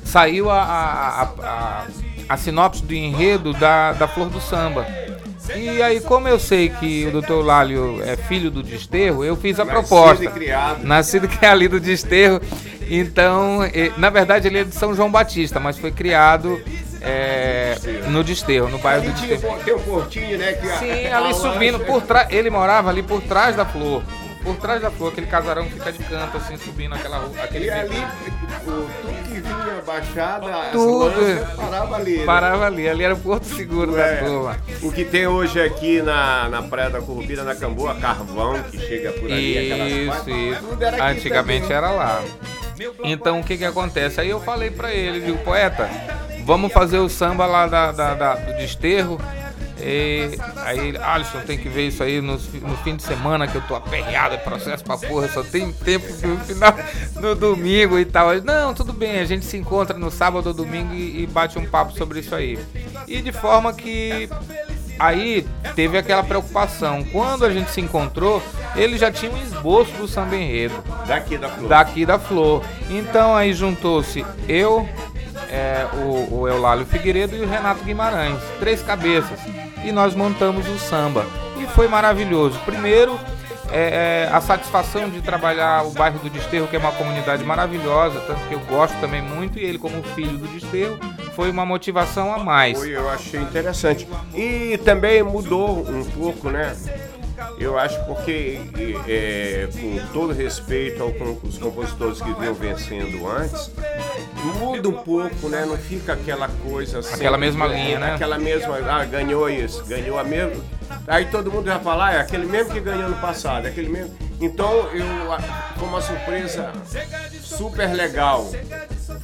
[0.05, 1.87] saiu a, a, a,
[2.29, 4.87] a sinopse do enredo da, da Flor do Samba
[5.57, 9.59] e aí, como eu sei que o doutor Lálio é filho do Desterro, eu fiz
[9.59, 10.25] a Nascido proposta.
[10.25, 10.85] E criado.
[10.85, 12.41] Nascido que é ali do Desterro.
[12.89, 13.61] Então,
[13.97, 16.61] na verdade, ele é de São João Batista, mas foi criado
[17.01, 17.77] é,
[18.09, 19.59] no Desterro, no bairro do Desterro.
[19.65, 20.55] Tem um portinho, né?
[20.79, 22.29] Sim, ali subindo por trás.
[22.31, 24.03] Ele morava ali por trás da flor
[24.43, 27.43] por trás da flor, aquele casarão que fica de canto, assim, subindo aquela rua.
[27.43, 28.07] Aquele e ali,
[28.65, 28.89] tudo
[29.25, 32.19] que vinha baixada, tudo parava ali.
[32.19, 32.25] Né?
[32.25, 34.57] Parava ali, ali era o Porto Seguro é, da turma.
[34.83, 39.13] O que tem hoje aqui na, na Praia da Corrupira, na Camboa, carvão que chega
[39.13, 41.03] por ali, isso, aquelas Isso, isso.
[41.03, 41.77] Antigamente também.
[41.77, 42.23] era lá.
[43.05, 44.21] Então o que que acontece?
[44.21, 45.89] Aí eu falei pra ele, digo, poeta,
[46.45, 49.21] vamos fazer o samba lá da, da, da do desterro
[49.83, 53.63] e aí, Alisson, tem que ver isso aí no, no fim de semana que eu
[53.63, 56.75] tô aperreado, é processo pra porra, só tem tempo no final,
[57.17, 58.35] no domingo e tal.
[58.43, 61.67] Não, tudo bem, a gente se encontra no sábado ou domingo e, e bate um
[61.67, 62.59] papo sobre isso aí.
[63.07, 64.29] E de forma que
[64.99, 67.03] aí teve aquela preocupação.
[67.05, 68.43] Quando a gente se encontrou,
[68.77, 70.75] ele já tinha um esboço do samba enredo.
[71.07, 71.69] Daqui da Flor.
[71.69, 72.65] Daqui da Flor.
[72.91, 74.87] Então aí juntou-se eu,
[75.49, 78.39] é, o, o Eulálio Figueiredo e o Renato Guimarães.
[78.59, 79.41] Três cabeças
[79.85, 81.27] e nós montamos o samba.
[81.59, 82.59] E foi maravilhoso.
[82.65, 83.19] Primeiro,
[83.73, 88.21] é, é, a satisfação de trabalhar o bairro do Desterro, que é uma comunidade maravilhosa,
[88.21, 90.99] tanto que eu gosto também muito, e ele, como filho do Desterro,
[91.35, 92.79] foi uma motivação a mais.
[92.79, 94.09] Foi, eu achei interessante.
[94.35, 96.77] E também mudou um pouco, né?
[97.59, 98.59] Eu acho porque,
[99.07, 103.71] é, com todo respeito aos compositores que vinham vencendo antes,
[104.59, 105.65] muda um pouco, né?
[105.65, 107.15] Não fica aquela coisa assim.
[107.15, 108.15] Aquela mesma linha, né?
[108.15, 110.80] Aquela mesma, ah, ganhou isso, ganhou a mesma.
[111.07, 113.89] Aí todo mundo já fala, ah, é aquele mesmo que ganhou no passado, é aquele
[113.89, 114.15] mesmo.
[114.41, 115.07] Então eu
[115.77, 116.73] foi uma surpresa
[117.43, 118.51] super legal.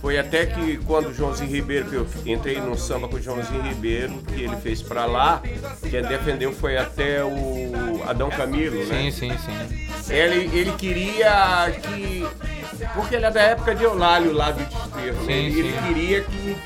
[0.01, 3.63] Foi até que quando o Joãozinho Ribeiro, que eu entrei no samba com o Joãozinho
[3.63, 5.41] Ribeiro, que ele fez pra lá,
[5.89, 9.11] quem defendeu foi até o Adão Camilo, né?
[9.11, 10.13] Sim, sim, sim.
[10.13, 12.27] Ele, ele queria que
[12.95, 15.33] Porque ele é da época de Eulálio lá do Desterro, né?
[15.33, 16.57] Ele queria que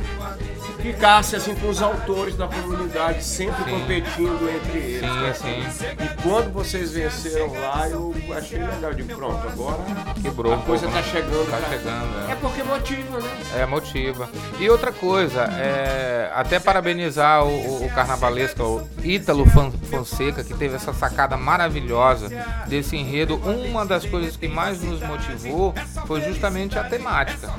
[0.81, 3.71] ficasse assim com os autores da comunidade, sempre Sim.
[3.81, 5.03] competindo entre eles.
[5.03, 5.35] né?
[5.35, 5.87] Sim, sim.
[6.05, 8.95] E quando vocês venceram lá, eu achei legal.
[8.95, 9.79] De pronto, agora
[10.21, 11.11] Quebrou a coisa pouco, tá né?
[11.13, 11.51] chegando.
[11.51, 12.33] Tá pra- chegando, é.
[12.33, 13.31] É porque motiva, né?
[13.57, 14.29] É, motiva.
[14.59, 19.45] E outra coisa, é, até parabenizar o, o, carnavalesco, o Ítalo
[19.91, 22.29] Fonseca, que teve essa sacada maravilhosa
[22.67, 23.37] desse enredo.
[23.37, 25.75] Uma das coisas que mais nos motivou
[26.07, 27.51] foi justamente a temática.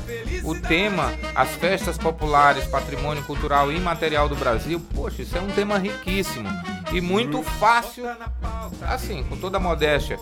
[0.43, 5.49] O tema, as festas populares, patrimônio cultural e imaterial do Brasil, poxa, isso é um
[5.49, 6.47] tema riquíssimo
[6.91, 8.05] e muito fácil,
[8.87, 10.19] assim, com toda a modéstia,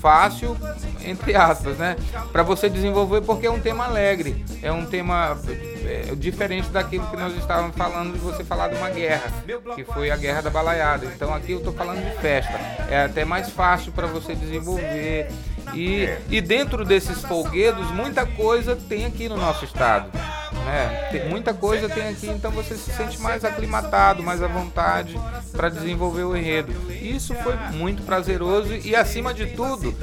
[0.00, 0.56] fácil,
[1.04, 1.96] entre aspas, né?
[2.32, 5.36] Para você desenvolver, porque é um tema alegre, é um tema
[5.84, 9.30] é, diferente daquilo que nós estávamos falando de você falar de uma guerra,
[9.74, 11.06] que foi a guerra da balaiada.
[11.06, 12.54] Então aqui eu estou falando de festa,
[12.90, 15.28] é até mais fácil para você desenvolver.
[15.74, 20.10] E, e dentro desses folguedos, muita coisa tem aqui no nosso estado.
[20.64, 21.08] Né?
[21.10, 25.18] Tem, muita coisa tem aqui, então você se sente mais aclimatado, mais à vontade
[25.52, 26.72] para desenvolver o enredo.
[26.92, 29.94] Isso foi muito prazeroso e, acima de tudo,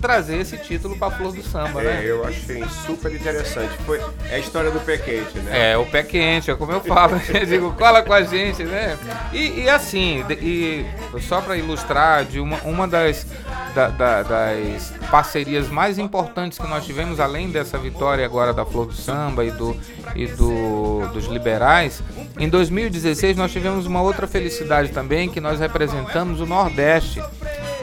[0.00, 2.02] trazer esse título para Flor do Samba, É, né?
[2.04, 3.72] eu achei super interessante.
[3.86, 5.72] Foi é a história do pé quente, né?
[5.72, 7.20] É, o pé quente, é como eu falo.
[7.34, 8.98] Eu digo, cola com a gente, né?
[9.32, 10.84] E, e assim, e
[11.20, 13.26] só para ilustrar, de uma, uma das,
[13.74, 18.86] da- da- das parcerias mais importantes que nós tivemos, além dessa vitória agora da Flor
[18.86, 19.76] do Samba e, do,
[20.14, 22.02] e do, dos liberais,
[22.38, 27.20] em 2016 nós tivemos uma outra felicidade também, que nós representamos o Nordeste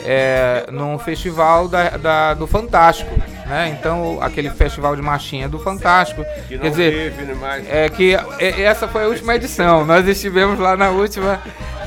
[0.06, 3.12] é, num festival da, da- do Fantástico.
[3.46, 3.76] Né?
[3.78, 6.24] Então, aquele festival de marchinha do Fantástico.
[6.48, 7.66] Que Quer dizer, teve, né, mais.
[7.70, 9.86] é que é- essa foi a última edição.
[9.86, 11.42] Nós estivemos lá na última.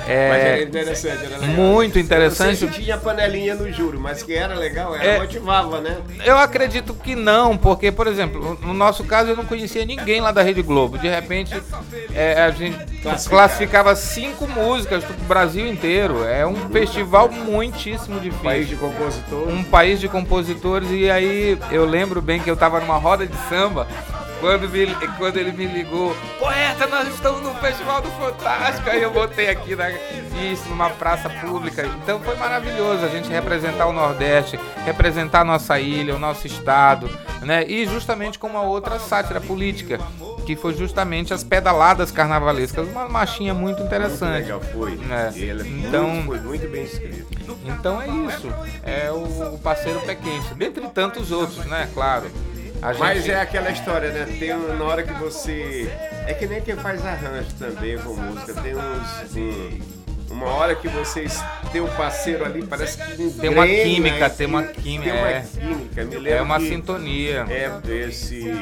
[0.06, 1.56] É, Mas era interessante, era legal.
[1.56, 2.56] muito interessante.
[2.56, 5.18] Se tinha panelinha no juro, mas que era legal, era É.
[5.18, 5.98] motivava, né?
[6.24, 10.30] Eu acredito que não, porque, por exemplo, no nosso caso eu não conhecia ninguém lá
[10.32, 10.98] da Rede Globo.
[10.98, 11.54] De repente,
[12.14, 12.76] é, a gente
[13.28, 13.94] Classificava.
[13.94, 16.24] cinco músicas do Brasil inteiro.
[16.24, 18.44] É um festival muitíssimo difícil.
[18.44, 19.48] País de compositor.
[19.48, 23.36] um país de compositores e aí eu lembro bem que eu tava numa roda de
[23.48, 23.86] samba
[24.44, 29.10] quando, me- quando ele me ligou, poeta, nós estamos no Festival do Fantástico, aí eu
[29.10, 31.86] botei aqui na, isso, numa praça pública.
[32.02, 37.08] Então foi maravilhoso a gente representar o Nordeste, representar a nossa ilha, o nosso estado,
[37.40, 37.64] né?
[37.66, 39.98] E justamente com uma outra sátira política,
[40.44, 44.42] que foi justamente as pedaladas carnavalescas, uma machinha muito Muito interessante.
[44.42, 44.92] legal, foi.
[45.10, 45.32] É.
[45.38, 47.26] E ele é Então- muito, foi muito bem escrito.
[47.64, 48.52] Então é isso.
[48.82, 50.52] É o, o parceiro pé quente.
[50.54, 51.88] Dentre tantos outros, né?
[51.94, 52.30] Claro.
[52.84, 54.26] A Mas gente- é aquela história, né?
[54.38, 55.90] Tem na hora que você.
[56.26, 58.52] É que nem quem faz arranjo também com música.
[58.60, 59.34] Tem uns.
[59.36, 61.40] um- uma hora que vocês
[61.72, 65.18] tem um parceiro ali, parece que Tem uma engrena, química, e- tem uma química, Tem
[65.20, 65.40] uma é.
[65.40, 66.04] química.
[66.20, 67.46] Me é uma que sintonia.
[67.48, 67.70] É
[68.06, 68.54] esse.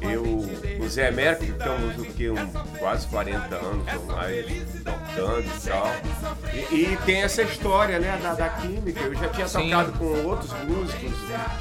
[0.00, 0.48] Eu, o
[0.90, 2.30] Zé que estamos o quê?
[2.30, 2.46] Um,
[2.78, 4.46] quase 40 anos ou mais
[4.84, 5.92] tocando e tal.
[6.52, 9.00] E, e tem essa história, né, da, da química.
[9.00, 9.70] Eu já tinha Sim.
[9.70, 11.12] tocado com outros músicos,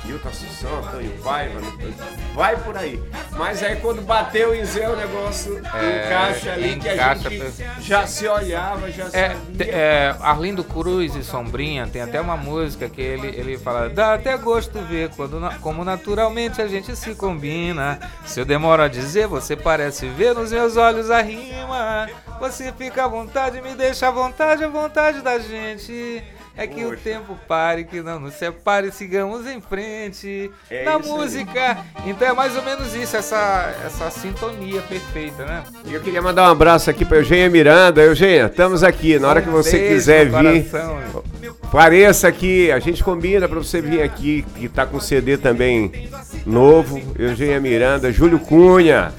[0.06, 1.60] Hilton Assunção, Antônio Paiva,
[2.34, 3.02] vai por aí.
[3.38, 7.39] Mas aí quando bateu em Zé o negócio É, encaixa ali, que a encaixa gente
[7.54, 9.65] per- já se olhava, já É, sabia.
[9.76, 14.36] é, Arlindo Cruz e Sombrinha tem até uma música que ele, ele fala Dá até
[14.38, 19.55] gosto ver quando, como naturalmente a gente se combina Se eu demoro a dizer, você
[19.55, 22.08] parece ver nos meus olhos a rima
[22.39, 26.23] Você fica à vontade, me deixa à vontade, à vontade da gente
[26.58, 27.01] é que o Poxa.
[27.05, 31.17] tempo pare, que não nos separe, sigamos em frente É na isso aí.
[31.17, 31.77] música.
[32.05, 35.63] Então é mais ou menos isso, essa, essa sintonia perfeita, né?
[35.86, 38.01] E eu queria mandar um abraço aqui para Eugênia Miranda.
[38.01, 39.17] Eugênia, estamos aqui.
[39.17, 40.32] Na hora que você beijo quiser vir,
[40.69, 41.23] coração.
[41.71, 46.10] Pareça aqui, a gente combina pra você vir aqui, que tá com CD também
[46.45, 46.99] novo.
[47.17, 49.13] Eugênia Miranda, Júlio Cunha.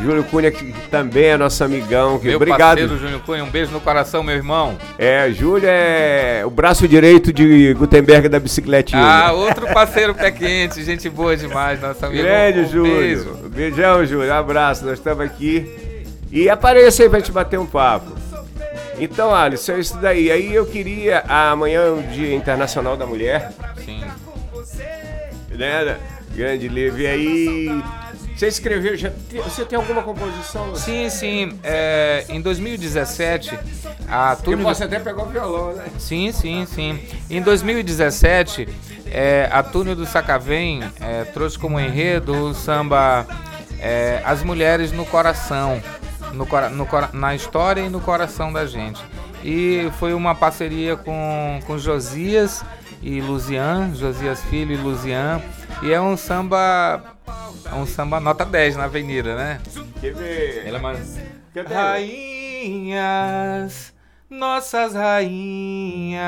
[0.00, 2.18] Júlio Cunha, que também é nosso amigão.
[2.18, 2.78] Que, Meu obrigado.
[2.78, 4.78] parceiro Júnior Cunha, um beijo no coração, meu irmão.
[4.96, 9.02] É, Júlio é o braço direito de Gutenberg da bicicletinha.
[9.02, 12.22] Ah, outro parceiro pé quente, gente boa demais, nosso amigo.
[12.22, 12.96] Grande, um Júlio.
[12.96, 13.34] Beijo.
[13.48, 14.32] Beijão, Júlio.
[14.32, 15.68] Abraço, nós estamos aqui.
[16.30, 18.19] E apareça aí pra gente bater um papo.
[19.00, 20.30] Então, Alisson, é isso daí.
[20.30, 21.24] Aí eu queria.
[21.26, 23.50] Amanhã é o Dia Internacional da Mulher.
[23.84, 24.02] Sim.
[25.50, 25.98] né?
[26.34, 27.00] Grande livro.
[27.00, 27.82] E aí,
[28.36, 29.10] você escreveu, já
[29.44, 30.74] você tem alguma composição?
[30.76, 31.58] Sim, sim.
[31.62, 33.58] é, em 2017,
[34.08, 34.64] a Eu Túnel.
[34.64, 35.84] posso até pegar o violão, né?
[35.98, 36.98] Sim, sim, sim.
[37.28, 38.68] Em 2017,
[39.10, 43.26] é, a Túnel do Sacavém é, trouxe como enredo o samba
[43.78, 45.82] é, As Mulheres no Coração,
[46.32, 49.02] no, no na história e no coração da gente.
[49.42, 52.62] E foi uma parceria com, com Josias
[53.02, 55.40] e Luzian, Josias Filho e Luzian.
[55.82, 57.02] E é um samba.
[57.64, 59.60] É um samba nota 10 na avenida, né?
[60.00, 60.66] Quer ver?
[60.66, 61.18] Ela é mais.
[61.68, 63.02] Rainhas,
[64.28, 66.20] nossas rainhas,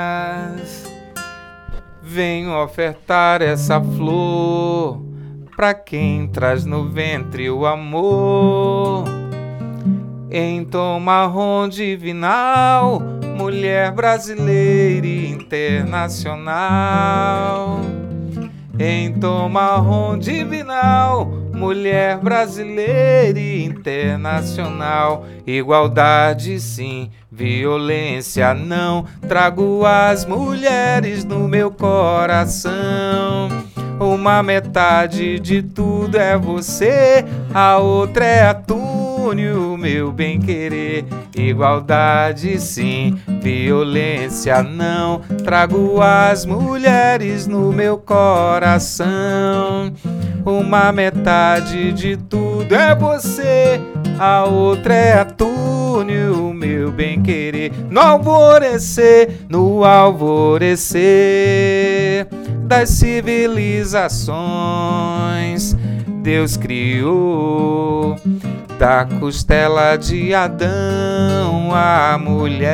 [2.02, 5.00] venho ofertar essa flor
[5.54, 9.21] pra quem traz no ventre o amor.
[10.34, 13.02] Em tom marrom divinal,
[13.36, 17.82] mulher brasileira e internacional.
[18.78, 25.26] Em tom marrom divinal, mulher brasileira e internacional.
[25.46, 29.04] Igualdade sim, violência não.
[29.28, 33.50] Trago as mulheres no meu coração.
[34.00, 38.54] Uma metade de tudo é você, a outra é a
[39.22, 41.04] túnel, meu bem querer.
[41.36, 45.20] Igualdade sim, violência não.
[45.44, 49.92] Trago as mulheres no meu coração.
[50.44, 53.80] Uma metade de tudo é você,
[54.18, 57.70] a outra é a túnel, meu bem querer.
[57.88, 61.06] No alvorecer, no alvorecer
[62.64, 65.76] das civilizações,
[66.22, 68.16] Deus criou
[68.78, 72.72] da costela de Adão a mulher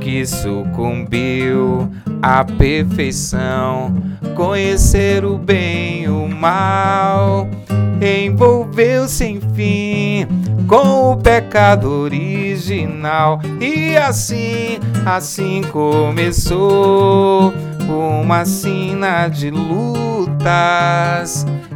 [0.00, 1.90] que sucumbiu
[2.22, 3.94] à perfeição,
[4.34, 7.48] conhecer o bem e o mal,
[8.00, 10.26] envolveu-se enfim
[10.66, 13.40] com o pecado original.
[13.60, 17.52] E assim, assim começou
[17.88, 19.50] uma sina de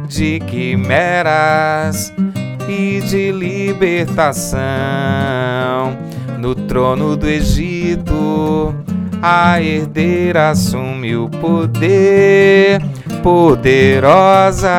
[0.07, 2.13] de quimeras
[2.67, 4.61] e de libertação.
[6.39, 8.75] No trono do Egito,
[9.21, 12.81] a herdeira assumiu poder,
[13.21, 14.71] poderosa,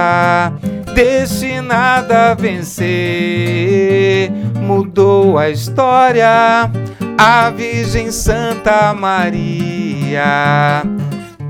[0.94, 4.30] destinada a vencer.
[4.60, 6.70] Mudou a história,
[7.18, 10.82] a Virgem Santa Maria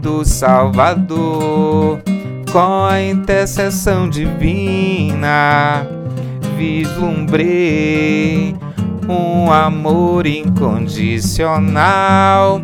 [0.05, 1.99] do Salvador,
[2.55, 5.85] com a intercessão divina,
[6.57, 8.55] vislumbrei
[9.09, 12.63] um amor incondicional.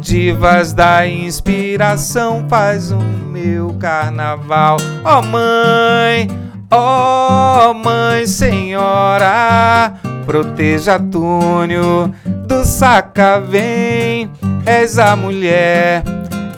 [0.00, 4.76] Divas da inspiração faz o meu carnaval.
[5.04, 6.28] Ó oh, mãe,
[6.70, 12.14] ó oh, mãe senhora, proteja Túnio
[12.46, 14.30] do saca vem.
[14.64, 16.04] És a mulher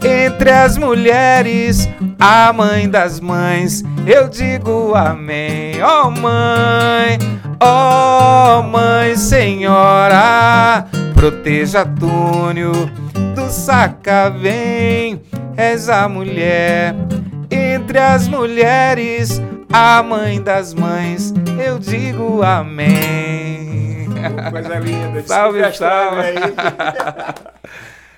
[0.05, 1.89] entre as mulheres,
[2.19, 3.83] a mãe das mães.
[4.07, 5.83] Eu digo amém.
[5.83, 7.19] Ó oh, mãe,
[7.59, 12.73] ó oh, mãe senhora, proteja Túnio
[13.35, 15.23] do saca vem.
[15.57, 16.95] És a mulher
[17.51, 19.41] entre as mulheres,
[19.73, 21.33] a mãe das mães.
[21.65, 24.09] Eu digo amém.
[24.51, 25.23] Coisa linda.
[25.27, 26.35] Salve, salve.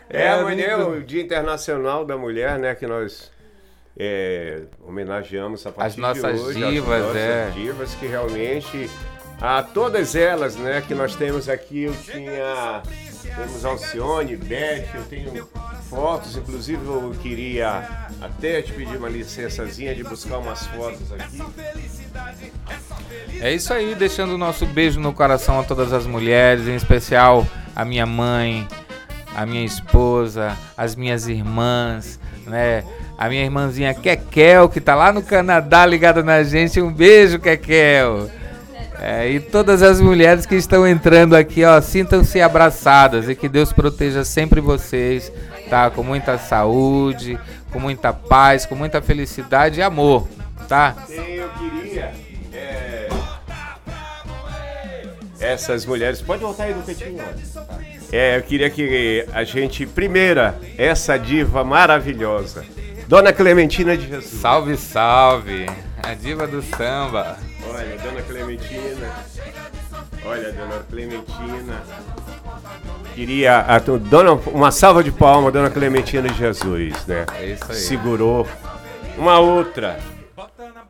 [0.08, 2.74] É, amanhã é o Dia Internacional da Mulher, né?
[2.74, 3.30] Que nós
[3.98, 6.70] é, homenageamos a partir As nossas de hoje.
[6.70, 7.50] divas, as nossas é.
[7.50, 8.90] divas que realmente...
[9.38, 12.82] A todas elas, né, que nós temos aqui, eu tinha...
[13.22, 15.46] Temos Alcione, Beth, eu tenho
[15.90, 21.42] fotos, inclusive eu queria até te pedir uma licençazinha de buscar umas fotos aqui.
[23.38, 27.46] É isso aí, deixando o nosso beijo no coração a todas as mulheres, em especial
[27.74, 28.66] a minha mãe,
[29.34, 32.84] a minha esposa, as minhas irmãs, né?
[33.18, 36.80] A minha irmãzinha Kekel, que tá lá no Canadá ligada na gente.
[36.80, 38.30] Um beijo, Kekel.
[39.00, 43.72] É, e todas as mulheres que estão entrando aqui, ó, sintam-se abraçadas e que Deus
[43.72, 45.30] proteja sempre vocês,
[45.68, 45.90] tá?
[45.90, 47.38] Com muita saúde,
[47.70, 50.26] com muita paz, com muita felicidade e amor,
[50.66, 50.94] tá?
[51.10, 52.12] Eu queria.
[52.54, 53.08] é,
[55.40, 56.22] Essas mulheres.
[56.22, 57.18] Pode voltar aí no cantinho.
[57.20, 57.95] ó.
[58.16, 59.84] É, eu queria que a gente.
[59.84, 62.64] Primeira, essa diva maravilhosa.
[63.06, 64.40] Dona Clementina de Jesus.
[64.40, 65.66] Salve, salve!
[66.02, 67.36] A diva do samba.
[67.68, 69.12] Olha, Dona Clementina.
[70.24, 71.82] Olha, Dona Clementina.
[73.14, 73.58] Queria.
[73.58, 77.26] A, dona, uma salva de palmas, Dona Clementina de Jesus, né?
[77.38, 77.76] É isso aí.
[77.76, 78.46] Segurou.
[79.18, 79.98] Uma outra.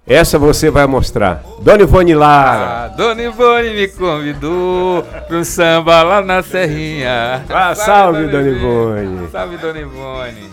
[0.06, 1.42] Essa você vai mostrar.
[1.60, 2.84] Dona Ivone Lara.
[2.84, 7.44] A Dona Ivone me convidou pro samba lá na Serrinha.
[7.50, 9.28] Ah, salve, Dona Ivone.
[9.32, 10.48] Salve, Dona Ivone.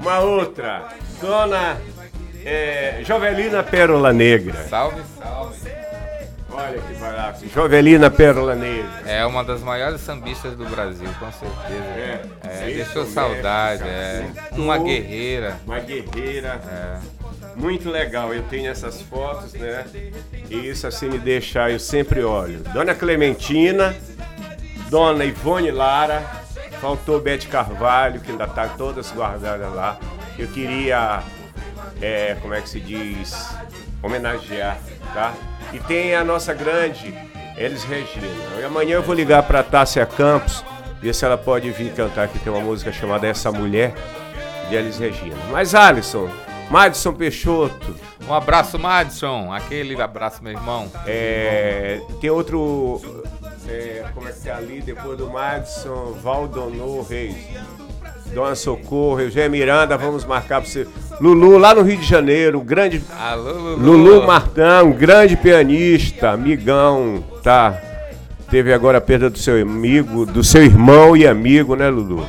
[0.00, 0.88] Uma outra.
[1.20, 1.76] Dona
[2.44, 4.66] é, Jovelina Pérola Negra.
[4.68, 5.67] Salve, salve.
[6.60, 7.48] Olha que barato.
[7.48, 8.90] Jovelina Pérola Negra.
[9.06, 11.84] É uma das maiores sambistas do Brasil, com certeza.
[11.84, 14.26] É, É, deixou saudade, é.
[14.52, 15.56] Uma guerreira.
[15.64, 16.60] Uma guerreira.
[16.68, 16.98] É.
[17.54, 19.84] Muito legal, eu tenho essas fotos, né?
[20.50, 22.58] E isso assim me deixa, eu sempre olho.
[22.72, 23.96] Dona Clementina,
[24.88, 26.20] Dona Ivone Lara,
[26.80, 29.98] faltou Bete Carvalho, que ainda tá todas guardadas lá.
[30.36, 31.22] Eu queria,
[32.00, 33.48] é, como é que se diz,
[34.02, 34.78] homenagear,
[35.12, 35.34] tá?
[35.72, 37.14] E tem a nossa grande
[37.56, 38.26] Elis Regina.
[38.60, 40.64] E amanhã eu vou ligar para Tássia Campos,
[41.00, 42.38] ver se ela pode vir cantar aqui.
[42.38, 43.94] Tem uma música chamada Essa Mulher,
[44.68, 45.36] de Elis Regina.
[45.50, 46.30] Mas Alisson,
[46.70, 47.94] Madison Peixoto,
[48.28, 49.52] Um abraço, Madison.
[49.52, 50.90] Aquele abraço, meu irmão.
[51.06, 53.00] é, tem outro.
[53.68, 54.80] é, como é que tá ali?
[54.82, 57.36] Depois do Madison, Valdonor Reis.
[58.34, 60.86] Dona Socorro, Eugênio Miranda, vamos marcar pra você.
[61.20, 63.02] Lulu, lá no Rio de Janeiro, grande.
[63.18, 63.76] Alô, Lulu.
[63.76, 67.80] Lulu Martão, grande pianista, amigão, tá?
[68.50, 72.26] Teve agora a perda do seu amigo, do seu irmão e amigo, né, Lulu?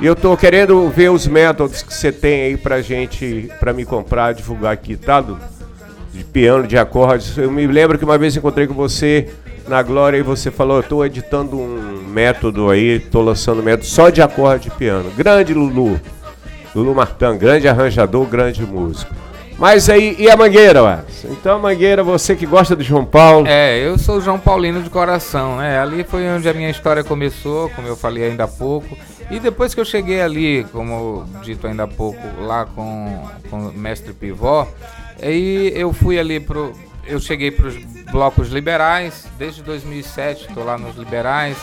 [0.00, 3.84] E eu tô querendo ver os métodos que você tem aí pra gente, pra me
[3.84, 5.38] comprar, divulgar aqui, tá, Lulu?
[6.18, 7.36] de piano, de acordes.
[7.38, 9.28] Eu me lembro que uma vez encontrei com você
[9.68, 13.86] na Glória e você falou, eu tô editando um método aí, tô lançando um método
[13.86, 15.10] só de acorde de piano.
[15.16, 16.00] Grande Lulu.
[16.74, 19.14] Lulu Martã, grande arranjador, grande músico.
[19.58, 21.28] Mas aí, e a Mangueira, Watson?
[21.30, 23.44] Então a Mangueira, você que gosta do João Paulo.
[23.48, 25.80] É, eu sou João Paulino de coração, né?
[25.80, 28.96] Ali foi onde a minha história começou, como eu falei ainda há pouco.
[29.30, 33.72] E depois que eu cheguei ali, como dito ainda há pouco, lá com, com o
[33.72, 34.68] mestre Pivó,
[35.20, 36.72] aí eu fui ali pro.
[37.08, 37.76] Eu cheguei para os
[38.12, 41.56] blocos liberais, desde 2007 estou lá nos liberais.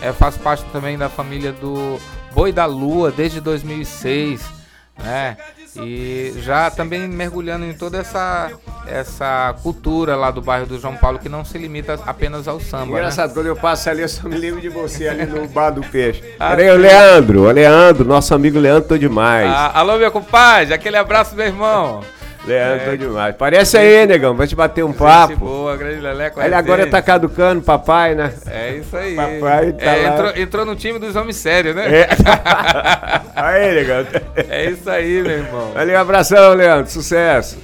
[0.00, 1.98] É, faço parte também da família do
[2.32, 4.40] Boi da Lua desde 2006,
[4.98, 5.36] né?
[5.76, 8.50] E já também mergulhando em toda essa,
[8.86, 12.86] essa cultura lá do bairro do João Paulo que não se limita apenas ao samba.
[12.86, 12.92] Né?
[12.92, 15.80] Engraçado, quando eu passo ali, eu só me lembro de você ali no bar do
[15.80, 16.22] peixe.
[16.38, 16.76] Ah, o.
[16.76, 19.48] Leandro, o Leandro, nosso amigo Leandro, tô demais.
[19.48, 22.02] Ah, alô, meu compadre, aquele abraço, meu irmão.
[22.46, 23.36] Leandro, tô demais.
[23.36, 25.36] Parece aí, negão, vai te bater um papo.
[25.36, 26.40] Boa, grande Leleco.
[26.40, 28.32] Ele agora tá caducando, papai, né?
[28.46, 29.14] É isso aí.
[29.14, 32.00] Papai tá É, entrou, entrou no time dos homens sérios, né?
[32.00, 32.08] É.
[33.34, 34.06] aí, negão.
[34.48, 35.72] É isso aí, meu irmão.
[35.72, 36.90] Valeu, um abração, Leandro.
[36.90, 37.58] Sucesso.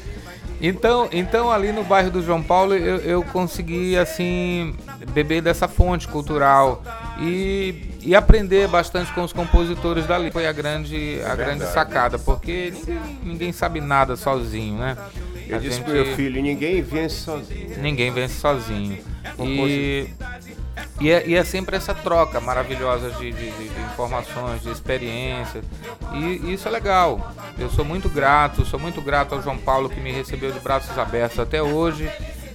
[0.61, 4.75] Então, então ali no bairro do João Paulo eu, eu consegui assim
[5.09, 6.83] beber dessa fonte cultural
[7.21, 10.31] e, e aprender bastante com os compositores dali.
[10.31, 14.97] Foi a grande a grande sacada, porque ninguém, ninguém sabe nada sozinho, né?
[15.49, 17.79] Eu A disse gente- pro meu filho, ninguém vence sozinho.
[17.79, 18.99] Ninguém vence sozinho.
[19.41, 20.09] E,
[21.01, 25.65] e, é, e é sempre essa troca maravilhosa de, de- de- informações, de experiências.
[26.15, 27.33] E, e isso é legal.
[27.59, 30.97] Eu sou muito grato, sou muito grato ao João Paulo que me recebeu de braços
[30.99, 32.09] abertos até hoje.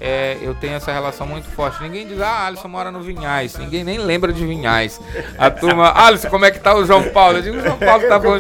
[0.06, 1.82] É, eu tenho essa relação muito forte.
[1.82, 3.58] Ninguém diz, ah, Alisson mora no Vinhais.
[3.58, 5.00] Ninguém nem lembra de Vinhais.
[5.38, 7.38] A turma, Alisson, como é que tá o João Paulo?
[7.38, 8.36] Eu digo, o João Paulo tá bom.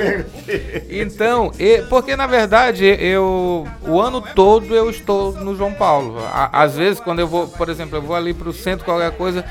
[0.89, 6.19] Então, e- porque na verdade eu o ano todo eu estou no João Paulo.
[6.33, 9.45] A- Às vezes quando eu vou, por exemplo, eu vou ali pro centro qualquer coisa,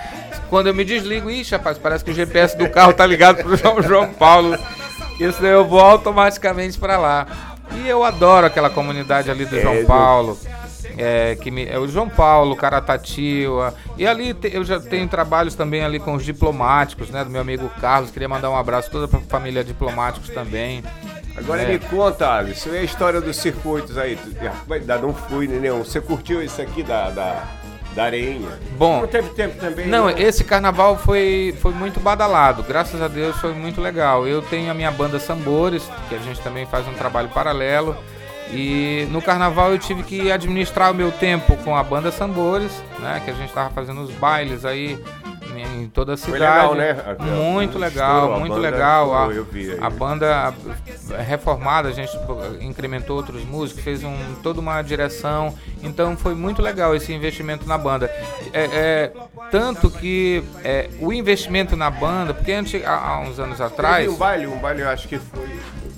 [0.50, 3.56] quando eu me desligo, ixi, rapaz, parece que o GPS do carro tá ligado pro
[3.56, 4.54] João, João Paulo.
[5.18, 7.26] Isso daí eu vou automaticamente para lá.
[7.74, 10.38] E eu adoro aquela comunidade ali do João É, Paulo.
[10.98, 13.74] É, que me, é o João Paulo, Caratativa.
[13.96, 17.24] E ali te- eu já tenho trabalhos também ali com os diplomáticos, né?
[17.24, 18.10] Do meu amigo Carlos.
[18.10, 20.82] Queria mandar um abraço toda pra família diplomáticos também.
[21.36, 21.66] Agora É.
[21.68, 24.18] me conta, Alisson, e a história dos circuitos aí?
[24.70, 25.78] Ainda não fui nenhum.
[25.82, 27.42] Você curtiu isso aqui da, da,
[27.94, 28.48] da areinha?
[28.76, 29.86] Bom, Não teve tempo também?
[29.86, 30.14] Não, né?
[30.18, 32.62] esse carnaval foi, foi muito badalado.
[32.62, 34.26] Graças a Deus foi muito legal.
[34.26, 37.96] Eu tenho a minha banda Sambores, que a gente também faz um trabalho paralelo.
[38.52, 43.20] E no carnaval eu tive que administrar o meu tempo com a banda Sambores, né?
[43.24, 45.02] Que a gente tava fazendo os bailes aí
[45.60, 46.74] em toda a Foi cidade.
[46.74, 47.16] legal, né?
[47.36, 49.14] Muito legal, muito legal.
[49.14, 49.28] A,
[49.80, 50.54] a banda
[51.26, 52.12] reformada, a gente
[52.60, 55.54] incrementou outros músicos, fez um, toda uma direção.
[55.82, 58.06] Então foi muito legal esse investimento na banda.
[58.52, 59.12] É, é,
[59.50, 64.04] tanto que é, o investimento na banda, porque antes, há, há uns anos atrás.
[64.04, 65.48] Teve um baile, um baile eu acho que foi.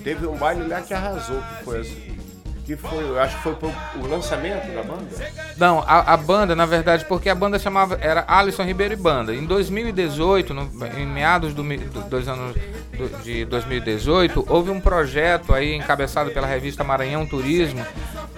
[0.03, 2.14] Teve um baile lá que arrasou, que foi assim.
[2.65, 3.57] Que foi, eu acho que foi
[4.03, 5.05] o lançamento da banda.
[5.59, 9.35] Não, a, a banda, na verdade, porque a banda chamava era Alisson Ribeiro e Banda.
[9.35, 12.57] Em 2018, no- em meados do, do- anos
[12.97, 17.85] do- de 2018, houve um projeto aí encabeçado pela revista Maranhão Turismo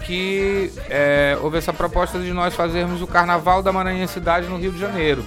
[0.04, 4.78] que é, houve essa proposta de nós fazermos o Carnaval da Maranhensidade no Rio de
[4.80, 5.24] Janeiro.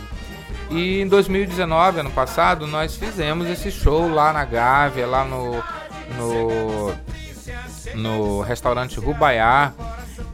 [0.69, 5.55] E em 2019, ano passado, nós fizemos esse show lá na Gávea, lá no,
[6.17, 6.93] no
[7.95, 9.73] no restaurante Rubaiá.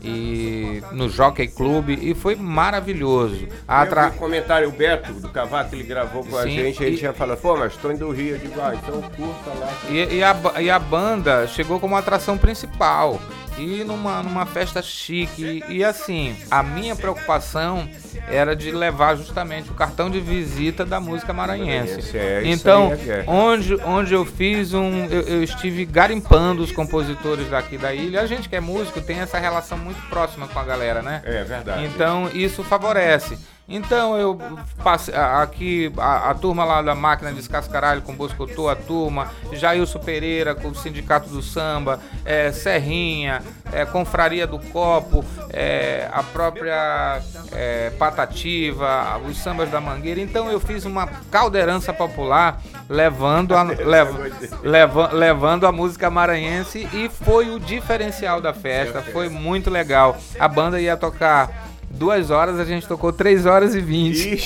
[0.02, 3.48] e no Jockey Club e foi maravilhoso.
[3.68, 6.52] A Eu atra- vi o comentário, o Beto, do Cavaco, ele gravou com a Sim,
[6.52, 9.02] gente, ele e- tinha falado, pô, mas tô indo do Rio, eu digo, ah, então
[9.02, 9.72] curta lá.
[9.90, 13.20] E, e a, e a banda chegou como atração principal.
[13.58, 15.64] E numa, numa festa chique.
[15.70, 17.88] E, assim, a minha preocupação
[18.28, 22.16] era de levar justamente o cartão de visita da música maranhense.
[22.18, 23.24] É, então, é.
[23.28, 25.06] onde, onde eu fiz um.
[25.06, 28.22] Eu, eu estive garimpando os compositores daqui da ilha.
[28.22, 31.22] A gente que é músico tem essa relação muito próxima com a galera, né?
[31.24, 31.86] É verdade.
[31.86, 33.38] Então isso favorece.
[33.68, 34.40] Então eu
[34.84, 40.00] passei aqui a, a turma lá da máquina de Descascaralho com Boscotô, a turma, Jailson
[40.00, 43.42] Pereira com o Sindicato do Samba, é, Serrinha,
[43.74, 47.20] é, Confraria do Copo, é, a própria
[47.52, 50.20] é, Patativa, os sambas da Mangueira.
[50.22, 54.30] Então eu fiz uma caldeirança popular levando a, leva-
[54.62, 59.02] leva- levando a música maranhense e foi o diferencial da festa.
[59.02, 60.16] Foi muito legal.
[60.40, 61.65] A banda ia tocar
[61.96, 64.44] duas horas, a gente tocou três horas e vinte.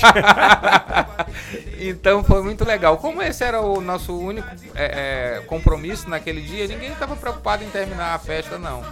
[1.82, 2.98] Então foi muito legal.
[2.98, 7.70] Como esse era o nosso único é, é, compromisso naquele dia, ninguém estava preocupado em
[7.70, 8.82] terminar a festa, não.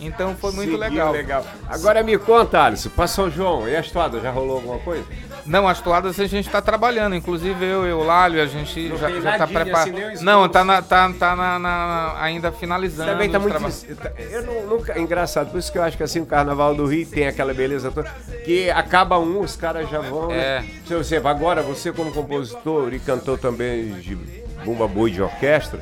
[0.00, 1.44] Então foi muito Seguiu, legal.
[1.68, 5.04] Agora me conta, Alisson, para São João, e a estrada, já rolou alguma coisa?
[5.46, 8.96] Não, as toadas a gente está trabalhando, inclusive eu e o Lálio, a gente Não
[8.98, 9.96] já, tá nadinha, preparado.
[10.12, 13.12] assim, não, tá, na, tá, tá na, na- ainda finalizando.
[13.12, 13.52] Também tá muito.
[13.52, 13.86] trabalhos.
[14.30, 14.98] Eu não- nunca.
[14.98, 17.92] Engraçado, por isso que eu acho que assim o Carnaval do Rio tem aquela beleza
[17.92, 18.10] toda.
[18.44, 20.30] Que acaba um, os caras já vão.
[20.32, 20.60] É.
[20.62, 20.66] Né?
[20.98, 24.16] Exemplo, agora você, como compositor e cantor também de
[24.64, 25.80] Bumba Boi de orquestra.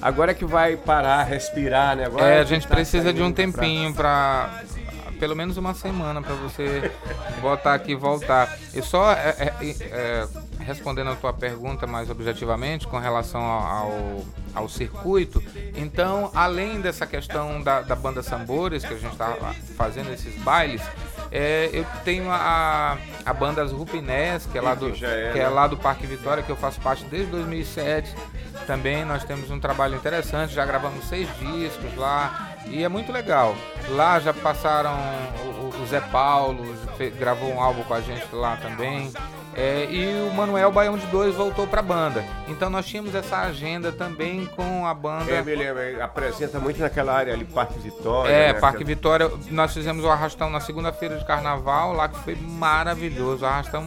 [0.00, 2.06] Agora é que vai parar, respirar, né?
[2.06, 4.62] Agora É, a que gente tá precisa de um tempinho pra.
[5.18, 6.90] Pelo menos uma semana pra você
[7.40, 8.58] botar aqui e voltar.
[8.74, 10.28] E só é, é, é,
[10.58, 14.24] respondendo a tua pergunta mais objetivamente com relação ao,
[14.54, 15.42] ao, circuito,
[15.76, 19.36] então, além dessa questão da, da banda Sambores, que a gente está
[19.76, 20.82] fazendo esses bailes,
[21.30, 25.38] é, eu tenho a, a banda As Rupinés, que é, lá do, Que é, que
[25.38, 25.48] é né?
[25.48, 28.14] lá do Parque Vitória, que eu faço parte desde 2007.
[28.66, 33.54] Também nós temos um trabalho interessante, já gravamos seis discos lá e é muito legal.
[33.90, 34.94] Lá já passaram
[35.44, 35.48] o,
[35.82, 36.64] o- Zé Paulo,
[37.18, 39.12] gravou um álbum com a gente lá também.
[39.56, 42.24] É, e o Manuel Baião de Dois voltou pra banda.
[42.48, 45.30] Então nós tínhamos essa agenda também com a banda.
[45.30, 48.32] É, me lembro, é, apresenta muito naquela área ali, Parque Vitória.
[48.32, 48.58] É, né?
[48.60, 53.44] Parque Vitória, nós fizemos o arrastão na segunda-feira de carnaval, lá que foi maravilhoso.
[53.44, 53.84] O arrastão,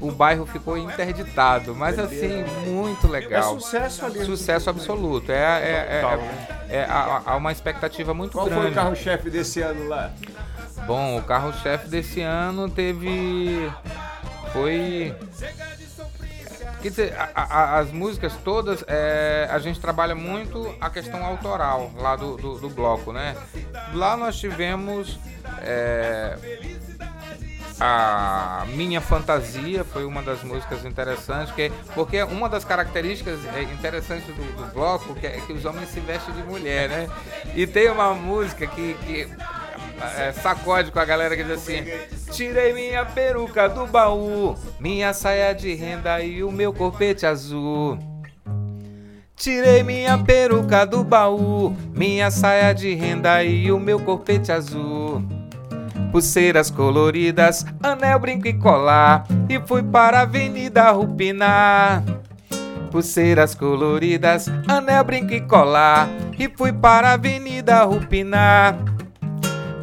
[0.00, 3.58] o bairro ficou interditado, mas assim, muito É legal.
[3.60, 4.24] sucesso ali.
[4.24, 5.30] Sucesso absoluto.
[5.30, 6.02] É, é, é,
[6.68, 8.70] é- é- há, há uma expectativa muito Qual foi grande.
[8.72, 10.10] o carro-chefe desse ano lá?
[10.86, 13.70] Bom, o carro-chefe desse ano teve.
[14.52, 15.14] Foi.
[16.82, 21.92] Quer dizer, a- a- as músicas todas, é, a gente trabalha muito a questão autoral
[21.96, 23.36] lá do, do, do bloco, né?
[23.94, 25.18] Lá nós tivemos.
[25.60, 26.36] é,
[27.84, 34.24] a Minha Fantasia foi uma das músicas interessantes, que, porque uma das características é, interessantes
[34.26, 37.08] do, do bloco que é que os homens se vestem de mulher, né?
[37.56, 39.28] E tem uma música que, que
[40.16, 41.84] é, sacode com a galera que diz assim:
[42.30, 47.98] Tirei minha peruca do baú, minha saia de renda e o meu corpete azul.
[49.34, 55.41] Tirei minha peruca do baú, minha saia de renda e o meu corpete azul.
[56.12, 59.26] Pulseiras coloridas, anel, brinco e colar.
[59.48, 62.04] E fui para a Avenida Rupinar.
[62.90, 66.06] Pulseiras coloridas, anel, brinco e colar.
[66.38, 68.76] E fui para a Avenida Rupinar.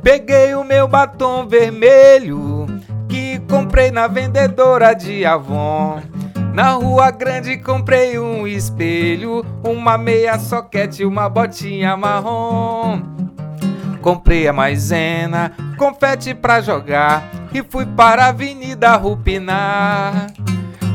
[0.04, 2.68] Peguei o meu batom vermelho
[3.10, 6.00] que comprei na vendedora de Avon.
[6.54, 13.19] Na rua grande comprei um espelho, uma meia soquete e uma botinha marrom.
[14.02, 17.24] Comprei a maisena, confete pra jogar
[17.54, 20.28] e fui para a Avenida Rupinar.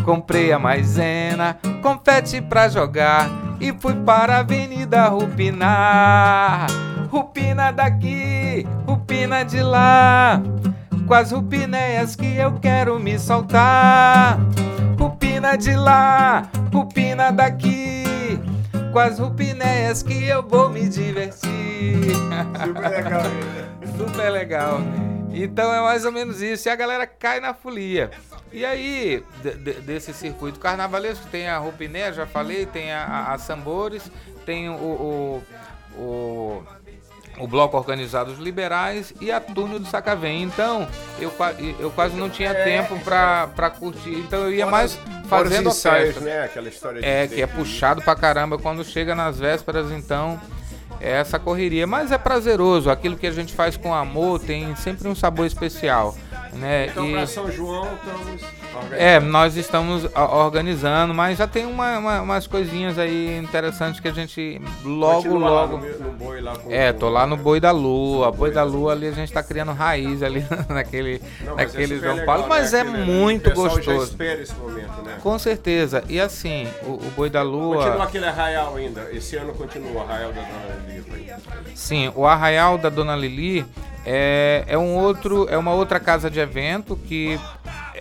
[0.05, 3.28] Comprei a maisena, confete pra jogar
[3.61, 6.66] e fui para a Avenida Rupinar.
[7.11, 10.42] Rupina daqui, rupina de lá,
[11.07, 14.38] com as rupinéias que eu quero me soltar.
[14.98, 18.03] Rupina de lá, rupina daqui,
[18.95, 21.97] com as rupinéias que eu vou me divertir.
[22.64, 23.22] Super legal.
[23.99, 24.78] Super legal.
[25.32, 26.68] Então é mais ou menos isso.
[26.68, 28.12] E a galera cai na folia.
[28.53, 33.32] E aí, de- de- desse circuito carnavalesco, tem a Rupiné, já falei, tem a, a,
[33.34, 34.09] a Sambores,
[34.47, 35.42] tem o, o,
[35.99, 36.62] o,
[37.39, 40.43] o Bloco Organizado dos Liberais e a Túnel do Sacavém.
[40.43, 40.87] Então,
[41.18, 41.32] eu,
[41.78, 44.14] eu quase não tinha tempo pra, pra curtir.
[44.18, 46.20] Então eu ia mais os fazendo a ensaios, festa.
[46.28, 46.45] né?
[46.45, 48.57] Aquela história de É, que é puxado pra caramba.
[48.59, 50.41] Quando chega nas vésperas, então,
[51.01, 52.89] é essa correria, mas é prazeroso.
[52.91, 56.14] Aquilo que a gente faz com amor tem sempre um sabor especial.
[56.53, 56.87] Né?
[56.87, 58.43] Então, E- para São João, estamos
[58.92, 64.12] é, nós estamos organizando, mas já tem uma- uma- umas coisinhas aí interessantes que a
[64.12, 65.76] gente logo, Continua logo.
[65.78, 68.30] no, no boi É, tô lá no Boi da Lua.
[68.30, 71.66] Boi Boi da Lua ali a gente tá criando raiz ali naquele, Não, mas é
[71.66, 73.10] naquele super João legal, Paulo, né, mas é aquele ali.
[73.12, 74.04] muito gostoso.
[74.04, 75.18] espera esse momento, né?
[75.22, 76.04] Com certeza.
[76.08, 78.04] E assim, o, o Boi da Continua Lua.
[78.04, 79.08] aquele arraial ainda.
[79.12, 81.32] Esse ano continua o arraial da Dona Livre.
[81.74, 83.64] Sim, o Arraial da Dona Lili
[84.07, 87.38] é, é um outro, é uma outra casa de evento que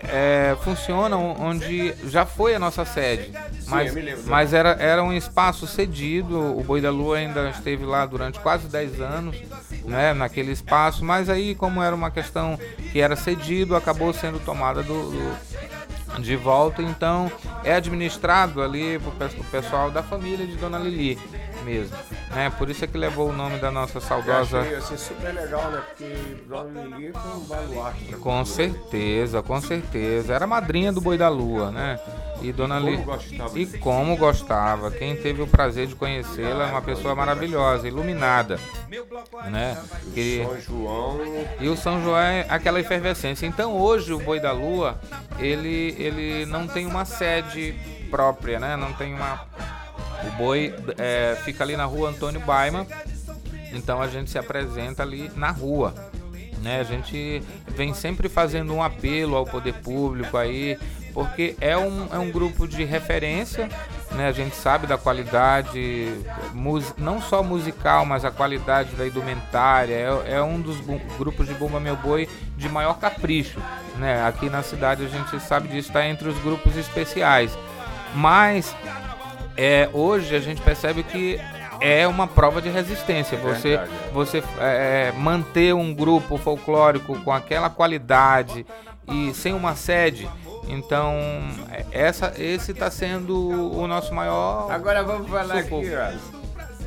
[0.05, 3.31] é, funciona on- onde já foi a nossa sede.
[3.67, 4.23] mas lembro.
[4.25, 8.67] mas era, era um espaço cedido, o Boi da Lua ainda esteve lá durante quase
[8.67, 9.37] 10 anos,
[9.85, 12.59] né, naquele espaço, mas aí como era uma questão
[12.91, 17.31] que era cedido, acabou sendo tomada do- do, de volta, então
[17.63, 19.11] é administrado ali pro
[19.45, 21.17] pessoal da família de Dona Lili
[21.63, 21.95] mesmo,
[22.31, 22.51] né?
[22.57, 24.59] Por isso é que levou o nome da nossa Eu saudosa.
[24.61, 25.81] achei assim, super legal, né?
[25.87, 26.15] Porque
[26.47, 28.03] Dona Lili foi um baluarte.
[28.05, 30.33] pra Com certeza, com certeza.
[30.33, 31.99] Era a madrinha do Boi da Lua, né?
[32.41, 33.03] E Dona Como Lili.
[33.03, 34.91] gostava E como gostava.
[34.91, 38.59] Quem teve o prazer de conhecê-la é uma pessoa maravilhosa, iluminada,
[39.49, 39.77] né?
[40.13, 41.19] Que- São João.
[41.61, 43.45] E o São João é aquela efervescência.
[43.45, 44.99] Então hoje o Boi da Lua,
[45.39, 47.73] ele, ele não tem uma sede
[48.11, 48.75] própria, né?
[48.75, 49.45] Não tem uma.
[50.27, 52.87] O boi é, fica ali na rua Antônio Baima.
[53.71, 55.93] Então a gente se apresenta ali na rua.
[56.61, 56.79] Né?
[56.79, 60.79] A gente vem sempre fazendo um apelo ao poder público aí,
[61.13, 63.69] porque é um, é um grupo de referência,
[64.11, 64.27] né?
[64.27, 66.13] A gente sabe da qualidade,
[66.97, 69.93] não só musical, mas a qualidade da indumentária.
[69.93, 70.77] É, é um dos
[71.17, 73.59] grupos de Bumba Meu Boi de maior capricho,
[73.97, 74.25] né?
[74.25, 77.57] Aqui na cidade a gente sabe disso, está entre os grupos especiais.
[78.15, 78.75] Mas
[79.57, 81.39] é, hoje a gente percebe que
[81.79, 83.37] é uma prova de resistência.
[83.37, 84.11] Você, Verdade, é.
[84.13, 88.65] você é, manter um grupo folclórico com aquela qualidade
[89.07, 90.29] e sem uma sede.
[90.67, 91.13] Então,
[91.69, 93.35] é, essa, esse está sendo
[93.77, 94.71] o nosso maior.
[94.71, 95.81] Agora vamos falar Sufoco.
[95.85, 96.43] aqui, ó.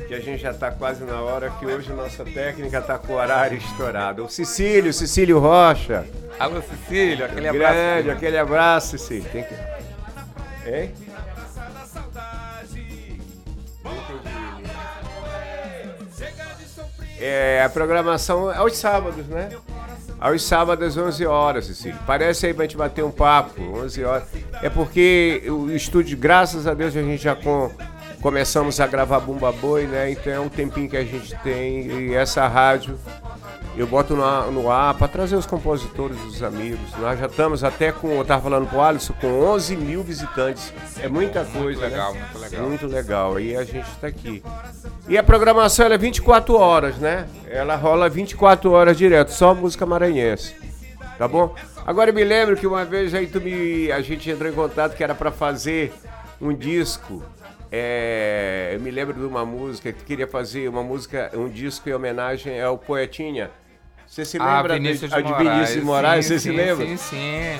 [0.07, 3.15] Que a gente já está quase na hora, que hoje nossa técnica está com o
[3.17, 4.23] horário estourado.
[4.23, 6.05] O Cecílio, Cecílio Rocha.
[6.39, 8.11] Alô, Cecílio, aquele Grande, abraço.
[8.11, 9.29] aquele abraço, Cecílio.
[9.31, 9.53] Tem que...
[10.69, 10.93] Hein?
[17.19, 19.49] É, a programação é aos sábados, né?
[20.19, 21.97] Aos sábados, 11 horas, Cecílio.
[22.05, 24.23] Parece aí pra gente bater um papo, 11 horas.
[24.61, 27.71] É porque o estúdio, graças a Deus, a gente já com-
[28.21, 30.11] começamos a gravar Bumba Boi, né?
[30.11, 31.87] Então é um tempinho que a gente tem.
[32.09, 32.97] E essa rádio
[33.77, 36.91] eu boto no ar, no ar para trazer os compositores, os amigos.
[36.97, 40.73] Nós já estamos até com, eu tava falando pro Alisson, com 11 mil visitantes.
[40.99, 42.19] É muita coisa, legal, né?
[42.21, 42.67] muito legal.
[42.67, 43.39] Muito legal.
[43.39, 44.43] E a gente está aqui.
[45.07, 47.27] E a programação é 24 horas, né?
[47.47, 50.55] Ela rola 24 horas direto, só música maranhense.
[51.17, 51.53] Tá bom?
[51.85, 54.95] Agora eu me lembro que uma vez aí tu me, a gente entrou em contato
[54.95, 55.93] que era para fazer
[56.41, 57.23] um disco.
[57.71, 61.93] É, eu me lembro de uma música que queria fazer uma música, um disco em
[61.93, 63.51] homenagem ao Poetinha.
[64.07, 65.53] Você se Ah, lembra Vinícius de, de de Moraes.
[65.53, 66.25] Vinícius Moraes?
[66.25, 66.85] Sim, Você sim, se lembra?
[66.87, 67.59] Sim, sim.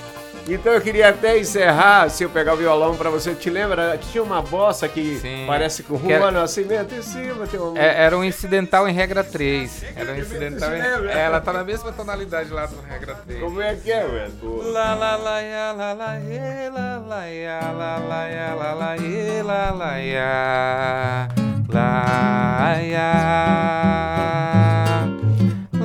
[0.50, 3.98] Então eu queria até encerrar, se eu pegar o violão pra você, te lembra?
[3.98, 5.43] Tinha uma bossa que Sim.
[5.45, 9.26] parece com Que era- Nascimento em cima, tem uma É, era um incidental em regra
[9.26, 9.84] 3.
[9.93, 10.80] Era um incidental em...
[10.80, 13.41] É, Ela tá na mesma tonalidade lá do regra 3.
[13.41, 14.30] Como é que é?
[14.39, 14.62] Pô.
[14.72, 18.95] La la la ya la la ye la la ya la la ya la la
[18.95, 21.28] ye la la ya
[21.68, 24.66] la ya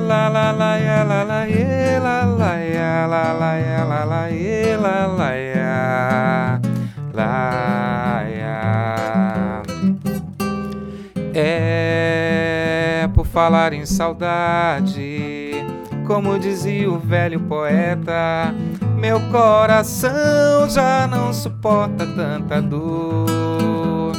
[0.07, 4.27] La la la ya la la ye la la ya la la ya la la
[4.27, 6.59] ye la la ya
[7.13, 9.63] la ya
[11.33, 15.65] é por falar em saudade,
[16.05, 18.53] como dizia o velho poeta,
[18.97, 24.13] meu coração já não suporta tanta dor.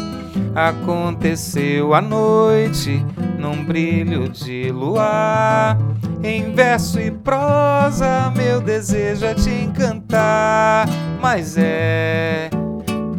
[0.54, 3.04] Aconteceu à noite,
[3.44, 5.76] num brilho de luar,
[6.22, 10.88] em verso e prosa, meu desejo é te encantar,
[11.20, 12.48] mas é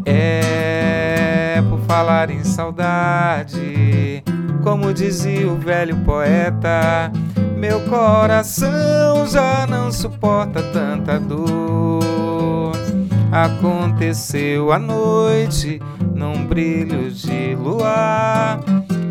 [0.03, 4.23] é por falar em saudade,
[4.63, 7.11] como dizia o velho poeta,
[7.55, 12.73] meu coração já não suporta tanta dor.
[13.31, 15.79] Aconteceu à noite,
[16.15, 18.59] num brilho de luar,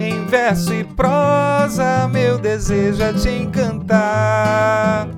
[0.05, 5.09] em verso e prosa, meu desejo é te encantar.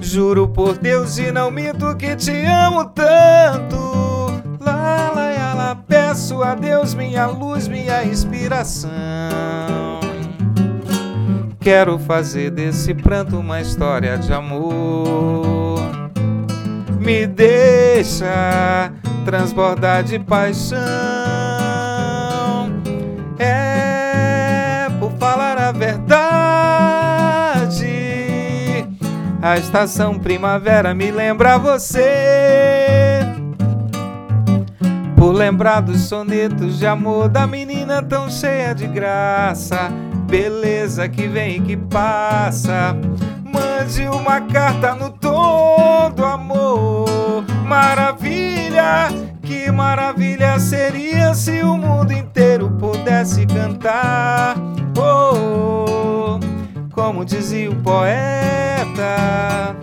[0.00, 3.76] Juro por Deus e não minto que te amo tanto.
[4.60, 8.90] Lá, lá, lá, lá, peço a Deus minha luz, minha inspiração.
[11.60, 15.78] quero fazer desse pranto uma história de amor.
[16.98, 18.90] Me deixa
[19.24, 21.27] transbordar de paixão.
[29.40, 33.20] A estação primavera me lembra você.
[35.16, 39.90] Por lembrar dos sonetos de amor da menina tão cheia de graça,
[40.28, 42.96] beleza que vem e que passa.
[43.44, 47.44] Mande uma carta no tom do amor.
[47.64, 49.08] Maravilha,
[49.42, 54.56] que maravilha seria se o mundo inteiro pudesse cantar.
[54.96, 55.97] Oh,
[56.98, 59.76] como dizia o poeta.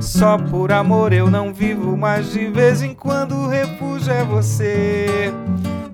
[0.00, 5.32] Só por amor eu não vivo, mas de vez em quando o refúgio é você.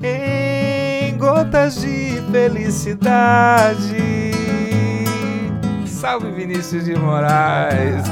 [0.03, 4.33] Em gotas de felicidade.
[5.85, 8.05] Salve Vinícius de Moraes.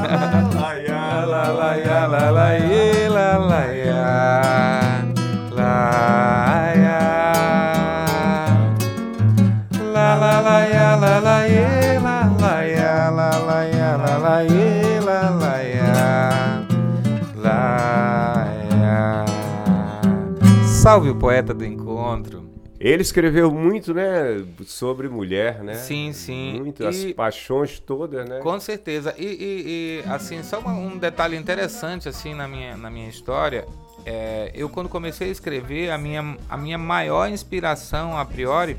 [20.87, 22.49] Salve o poeta do encontro.
[22.79, 25.75] Ele escreveu muito, né, sobre mulher, né?
[25.75, 26.61] Sim, sim.
[26.61, 28.39] Muito, as E- paixões todas, né?
[28.39, 29.13] Com certeza.
[29.19, 33.67] E, e- e, assim, só uma- um detalhe interessante assim na minha, na minha história.
[34.05, 38.77] É, eu quando comecei a escrever, a minha, a minha maior inspiração a priori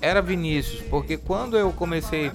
[0.00, 2.30] era Vinícius, porque quando eu comecei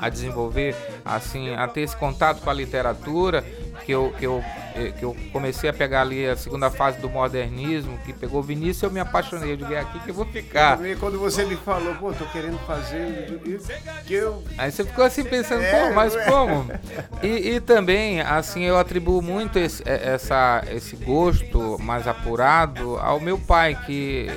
[0.00, 0.74] a desenvolver,
[1.04, 3.44] assim, a ter esse contato com a literatura,
[3.84, 7.08] que eu, que eu, eh, que eu comecei a pegar ali a segunda fase do
[7.10, 9.52] modernismo, que pegou Vinícius, eu me apaixonei.
[9.52, 10.84] Eu digo, é aqui que eu vou ficar.
[10.84, 13.68] E quando você me falou, pô, tô querendo fazer isso,
[14.06, 16.24] que eu Aí você ficou assim pensando, É, pô, mas ué.
[16.24, 16.66] como?
[17.22, 23.20] E, e também, assim, eu atribuo muito esse, é, essa, esse gosto mais apurado ao
[23.20, 24.28] meu pai, que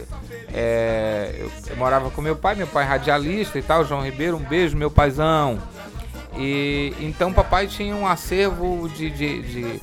[0.54, 4.38] é, eu, eu morava com meu pai, meu pai é radialista e tal, João Ribeiro,
[4.38, 5.60] um beijo, meu paizão.
[6.38, 9.82] E então papai tinha um acervo de, de, de,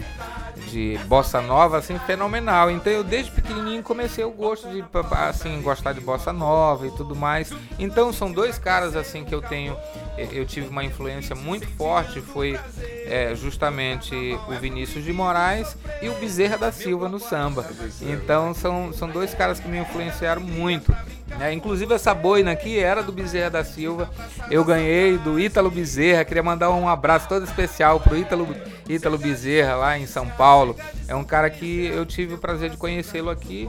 [0.71, 2.71] de bossa nova assim fenomenal.
[2.71, 7.17] Então eu desde pequenininho comecei o gosto de assim gostar de bossa nova e tudo
[7.17, 7.53] mais.
[7.79, 9.77] Então são dois caras assim que eu tenho
[10.17, 12.59] eu tive uma influência muito forte foi
[13.07, 14.15] é, justamente
[14.47, 17.67] o Vinícius de Moraes e o Bezerra da Silva no samba.
[18.01, 20.95] Então são, são dois caras que me influenciaram muito.
[21.39, 21.53] Né?
[21.53, 24.11] inclusive essa boina aqui era do Bezerra da Silva.
[24.51, 26.25] Eu ganhei do Ítalo Bezerra.
[26.25, 28.49] Queria mandar um abraço todo especial pro Ítalo,
[28.89, 30.77] Ítalo Bezerra lá em São Paulo.
[31.09, 33.69] É um cara que eu tive o prazer de conhecê-lo aqui.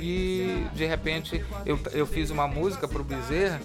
[0.00, 3.60] E de repente eu, eu fiz uma música pro Bezerra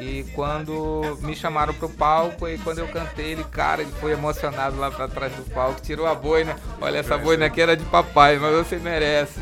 [0.00, 4.78] e quando me chamaram pro palco e quando eu cantei ele, cara, ele foi emocionado
[4.78, 6.56] lá pra trás do palco, tirou a boina.
[6.80, 9.38] Olha, essa boina aqui era de papai, mas você merece.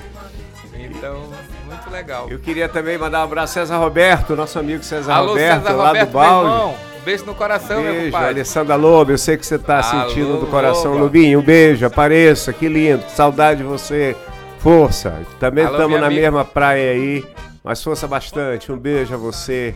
[0.75, 1.31] Então,
[1.69, 2.29] muito legal.
[2.31, 5.77] Eu queria também mandar um abraço ao César Roberto, nosso amigo César Alô, Roberto, César
[5.77, 6.47] lá Roberto, do Balde.
[6.47, 6.75] meu irmão.
[7.01, 8.29] Um beijo no coração, meu Beijo, compadre.
[8.29, 10.93] Alessandra Lobo, eu sei que você está sentindo do coração.
[10.93, 11.05] Loba.
[11.05, 14.17] Lubinho, um beijo, apareça, que lindo, saudade de você.
[14.59, 16.23] Força, também estamos na amiga.
[16.23, 17.25] mesma praia aí,
[17.63, 18.73] mas força bastante.
[18.73, 19.73] Um beijo a você,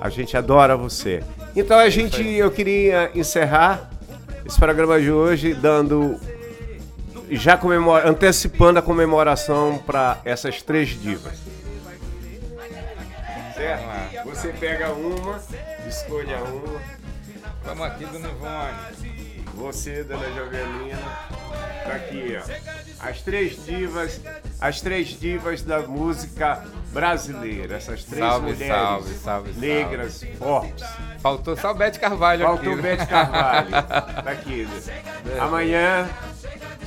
[0.00, 1.22] a gente adora você.
[1.54, 3.90] Então a gente, eu queria encerrar
[4.44, 6.18] esse programa de hoje dando,
[7.30, 11.34] já comemora, antecipando a comemoração para essas três divas.
[13.54, 14.24] Certo?
[14.24, 15.40] Você pega uma,
[15.88, 16.80] escolha uma.
[17.64, 19.16] Vamos aqui, Dona Ivone.
[19.54, 20.98] Você, dona Jovelina,
[21.86, 23.06] tá aqui, ó.
[23.08, 24.20] As três divas,
[24.60, 26.62] as três divas da música
[26.92, 27.76] brasileira.
[27.76, 29.66] Essas três Salve, mulheres salve, salve, salve.
[29.66, 30.84] negras, fortes.
[31.20, 32.82] Faltou só o Bete Carvalho Faltou aqui.
[32.82, 33.68] Bete Carvalho.
[34.22, 34.64] Tá aqui.
[34.66, 35.38] né?
[35.40, 36.06] Amanhã,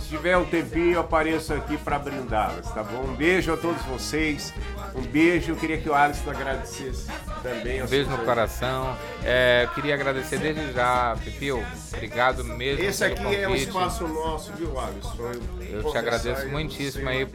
[0.09, 3.03] tiver um tempinho, eu apareço aqui para brindá-las, tá bom?
[3.03, 4.53] Um beijo a todos vocês.
[4.95, 5.51] Um beijo.
[5.51, 7.07] Eu queria que o Alisson agradecesse
[7.43, 7.81] também.
[7.83, 8.97] Um beijo no coração.
[9.23, 11.63] É, eu queria agradecer desde já, Pipio.
[11.93, 12.83] Obrigado mesmo.
[12.83, 13.67] Esse aqui é um convite.
[13.67, 15.15] espaço nosso, viu, Alisson?
[15.21, 17.27] Eu te conversar agradeço muitíssimo você- aí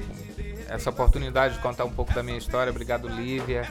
[0.68, 2.70] essa oportunidade de contar um pouco da minha história.
[2.70, 3.68] Obrigado, Lívia.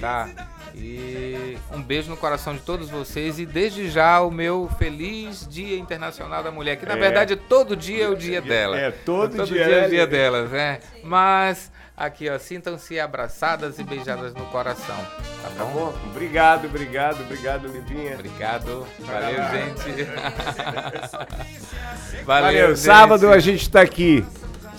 [0.00, 0.28] Tá?
[0.74, 3.38] E um beijo no coração de todos vocês.
[3.38, 6.96] E desde já o meu feliz Dia Internacional da Mulher, que na É.
[6.96, 8.78] verdade todo dia é o dia dela.
[8.78, 10.06] É, todo dia, dia é né, o dia Lívia?
[10.06, 10.80] delas, né?
[11.04, 14.96] Mas aqui, ó, sintam-se abraçadas e beijadas no coração.
[15.42, 15.70] Tá Tá bom?
[15.72, 15.94] bom?
[16.10, 18.14] Obrigado, obrigado, obrigado, Livinha.
[18.14, 18.86] Obrigado.
[19.00, 20.08] Valeu, gente.
[22.24, 22.78] Valeu, gente.
[22.80, 24.24] sábado a gente tá aqui.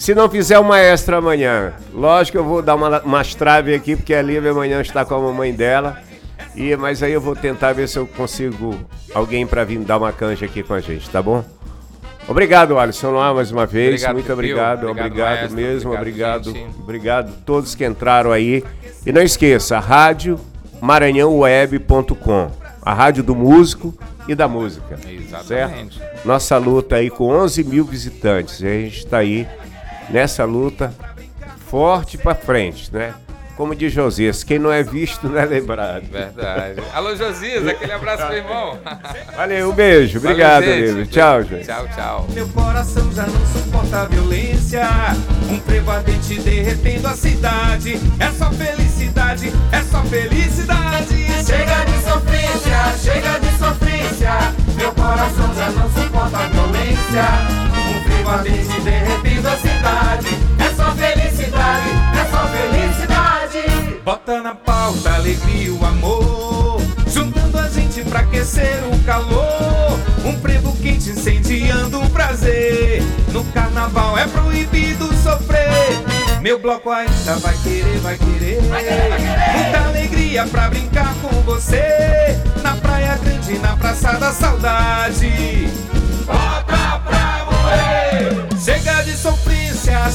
[0.02, 3.96] Se não fizer uma extra amanhã, lógico que eu vou dar uma, umas traves aqui,
[3.96, 6.00] porque a Lívia amanhã está com a mamãe dela.
[6.56, 8.80] E, mas aí eu vou tentar ver se eu consigo
[9.14, 11.46] alguém para vir dar uma canja aqui com a gente, tá bom?
[12.28, 14.02] Obrigado, Alisson Noir, mais uma vez.
[14.02, 15.56] Obrigado, Muito obrigado, Obrigado, obrigado, maestro.
[15.56, 18.64] mesmo, Obrigado, obrigado, obrigado todos que entraram aí.
[19.06, 20.40] E não esqueça, rádio
[20.82, 22.50] maranhãoweb.com,
[22.82, 23.96] a rádio do músico
[24.28, 24.98] e da música.
[25.08, 26.00] Exatamente.
[26.00, 26.26] Certo?
[26.28, 28.62] Nossa luta aí com 11 mil visitantes.
[28.62, 29.48] E a gente está aí
[30.12, 30.94] nessa luta
[31.70, 33.14] forte para frente, né?
[33.56, 36.04] Como diz Josias, quem não é visto não é lembrado.
[36.10, 36.82] Verdade.
[36.94, 38.80] Alô, Josias, aquele abraço pro irmão.
[39.36, 40.18] Valeu, um beijo.
[40.18, 40.88] Obrigado, Valeu, gente.
[40.88, 41.06] Lívia.
[41.06, 41.66] Tchau, gente.
[41.66, 42.28] Tchau, tchau.
[42.34, 44.88] Meu coração já não suporta a violência.
[45.50, 48.00] Um frevo ardente derretendo a cidade.
[48.20, 51.28] É só felicidade, é só felicidade.
[51.46, 54.32] Chega de sofrência, chega de sofrência.
[54.76, 57.71] Meu coração já não suporta a violência.
[58.22, 60.28] Frevo ardente derretendo a cidade.
[60.60, 64.00] É só felicidade, é só felicidade.
[64.06, 66.80] Bota na pauta a alegria e o amor.
[67.08, 70.00] Juntando a gente pra aquecer o calor.
[70.24, 73.02] Um frevo quente incendiando o prazer.
[73.34, 76.40] No carnaval é proibido sofrer.
[76.42, 78.62] Meu bloco ainda vai querer, vai querer.
[78.62, 82.40] Muita alegria pra brincar com você.
[82.62, 85.68] Na Praia Grande, na Praça da Saudade.
[86.28, 87.31] Bota pra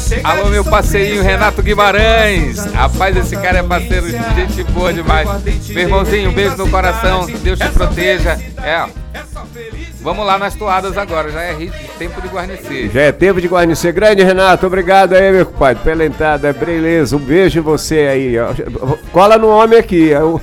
[0.08, 1.22] de Alô, de meu parceirinho.
[1.22, 2.64] Renato Guimarães.
[2.66, 5.28] Rapaz, esse cara é parceiro, gente boa demais.
[5.68, 7.26] Meu irmãozinho, um beijo no coração.
[7.26, 8.38] Que Deus te proteja.
[8.62, 8.86] É.
[10.00, 11.30] Vamos lá nas toadas agora.
[11.30, 11.54] Já é
[11.98, 12.90] tempo de guarnecer.
[12.92, 13.92] Já é tempo de guarnecer.
[13.92, 16.52] Grande Renato, obrigado aí, meu compadre, pela entrada.
[16.52, 18.34] Beleza, um beijo em você aí.
[19.10, 20.40] Cola no homem aqui, é o,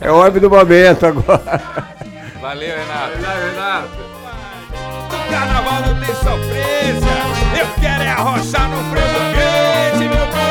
[0.00, 1.62] é o homem do momento agora.
[2.40, 3.16] Valeu, Renato.
[3.50, 3.88] Renato.
[7.86, 10.44] É arrochar no frevo quente, meu povo.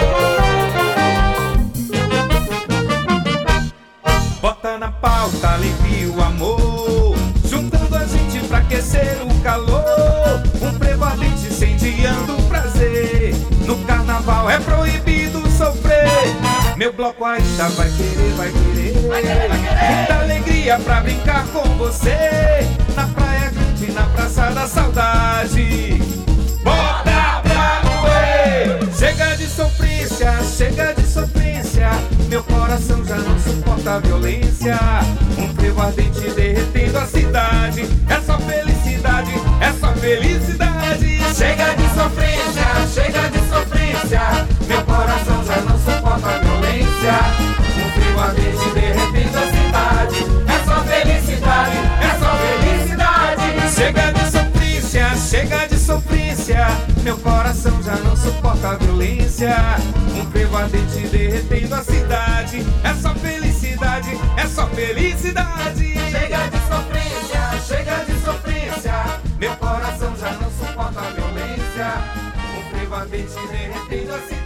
[4.42, 7.16] Bota na pauta a alegria e o amor.
[7.46, 10.44] Juntando a gente pra aquecer o calor.
[10.62, 13.36] Um frevo ardente incendiando o prazer.
[13.66, 16.08] No carnaval é proibido sofrer.
[16.78, 18.94] Meu bloco ainda vai querer, vai querer.
[19.96, 22.68] Muita alegria pra brincar com você.
[22.96, 26.23] Na Praia Grande, na Praça da Saudade.
[26.64, 28.80] Bota pra moer!
[28.98, 31.90] Chega de sofrência, chega de sofrência.
[32.30, 34.78] Meu coração já não suporta a violência.
[35.38, 37.88] Um frevo ardente derretendo a cidade.
[38.10, 41.20] É só felicidade, é só felicidade.
[41.36, 44.48] Chega de sofrência, chega de sofrência.
[44.68, 47.14] Meu coração já não suporta a violência.
[47.76, 49.03] Um frio ardente derretendo
[57.04, 59.54] Meu coração já não suporta a violência.
[60.16, 62.66] Um frevo ardente derretendo a cidade.
[62.82, 65.94] É só felicidade, é só felicidade.
[66.10, 69.20] Chega de sofrência, chega de sofrência.
[69.38, 71.88] Meu coração já não suporta a violência.
[72.58, 74.43] Um frevo ardente derretendo a cidade.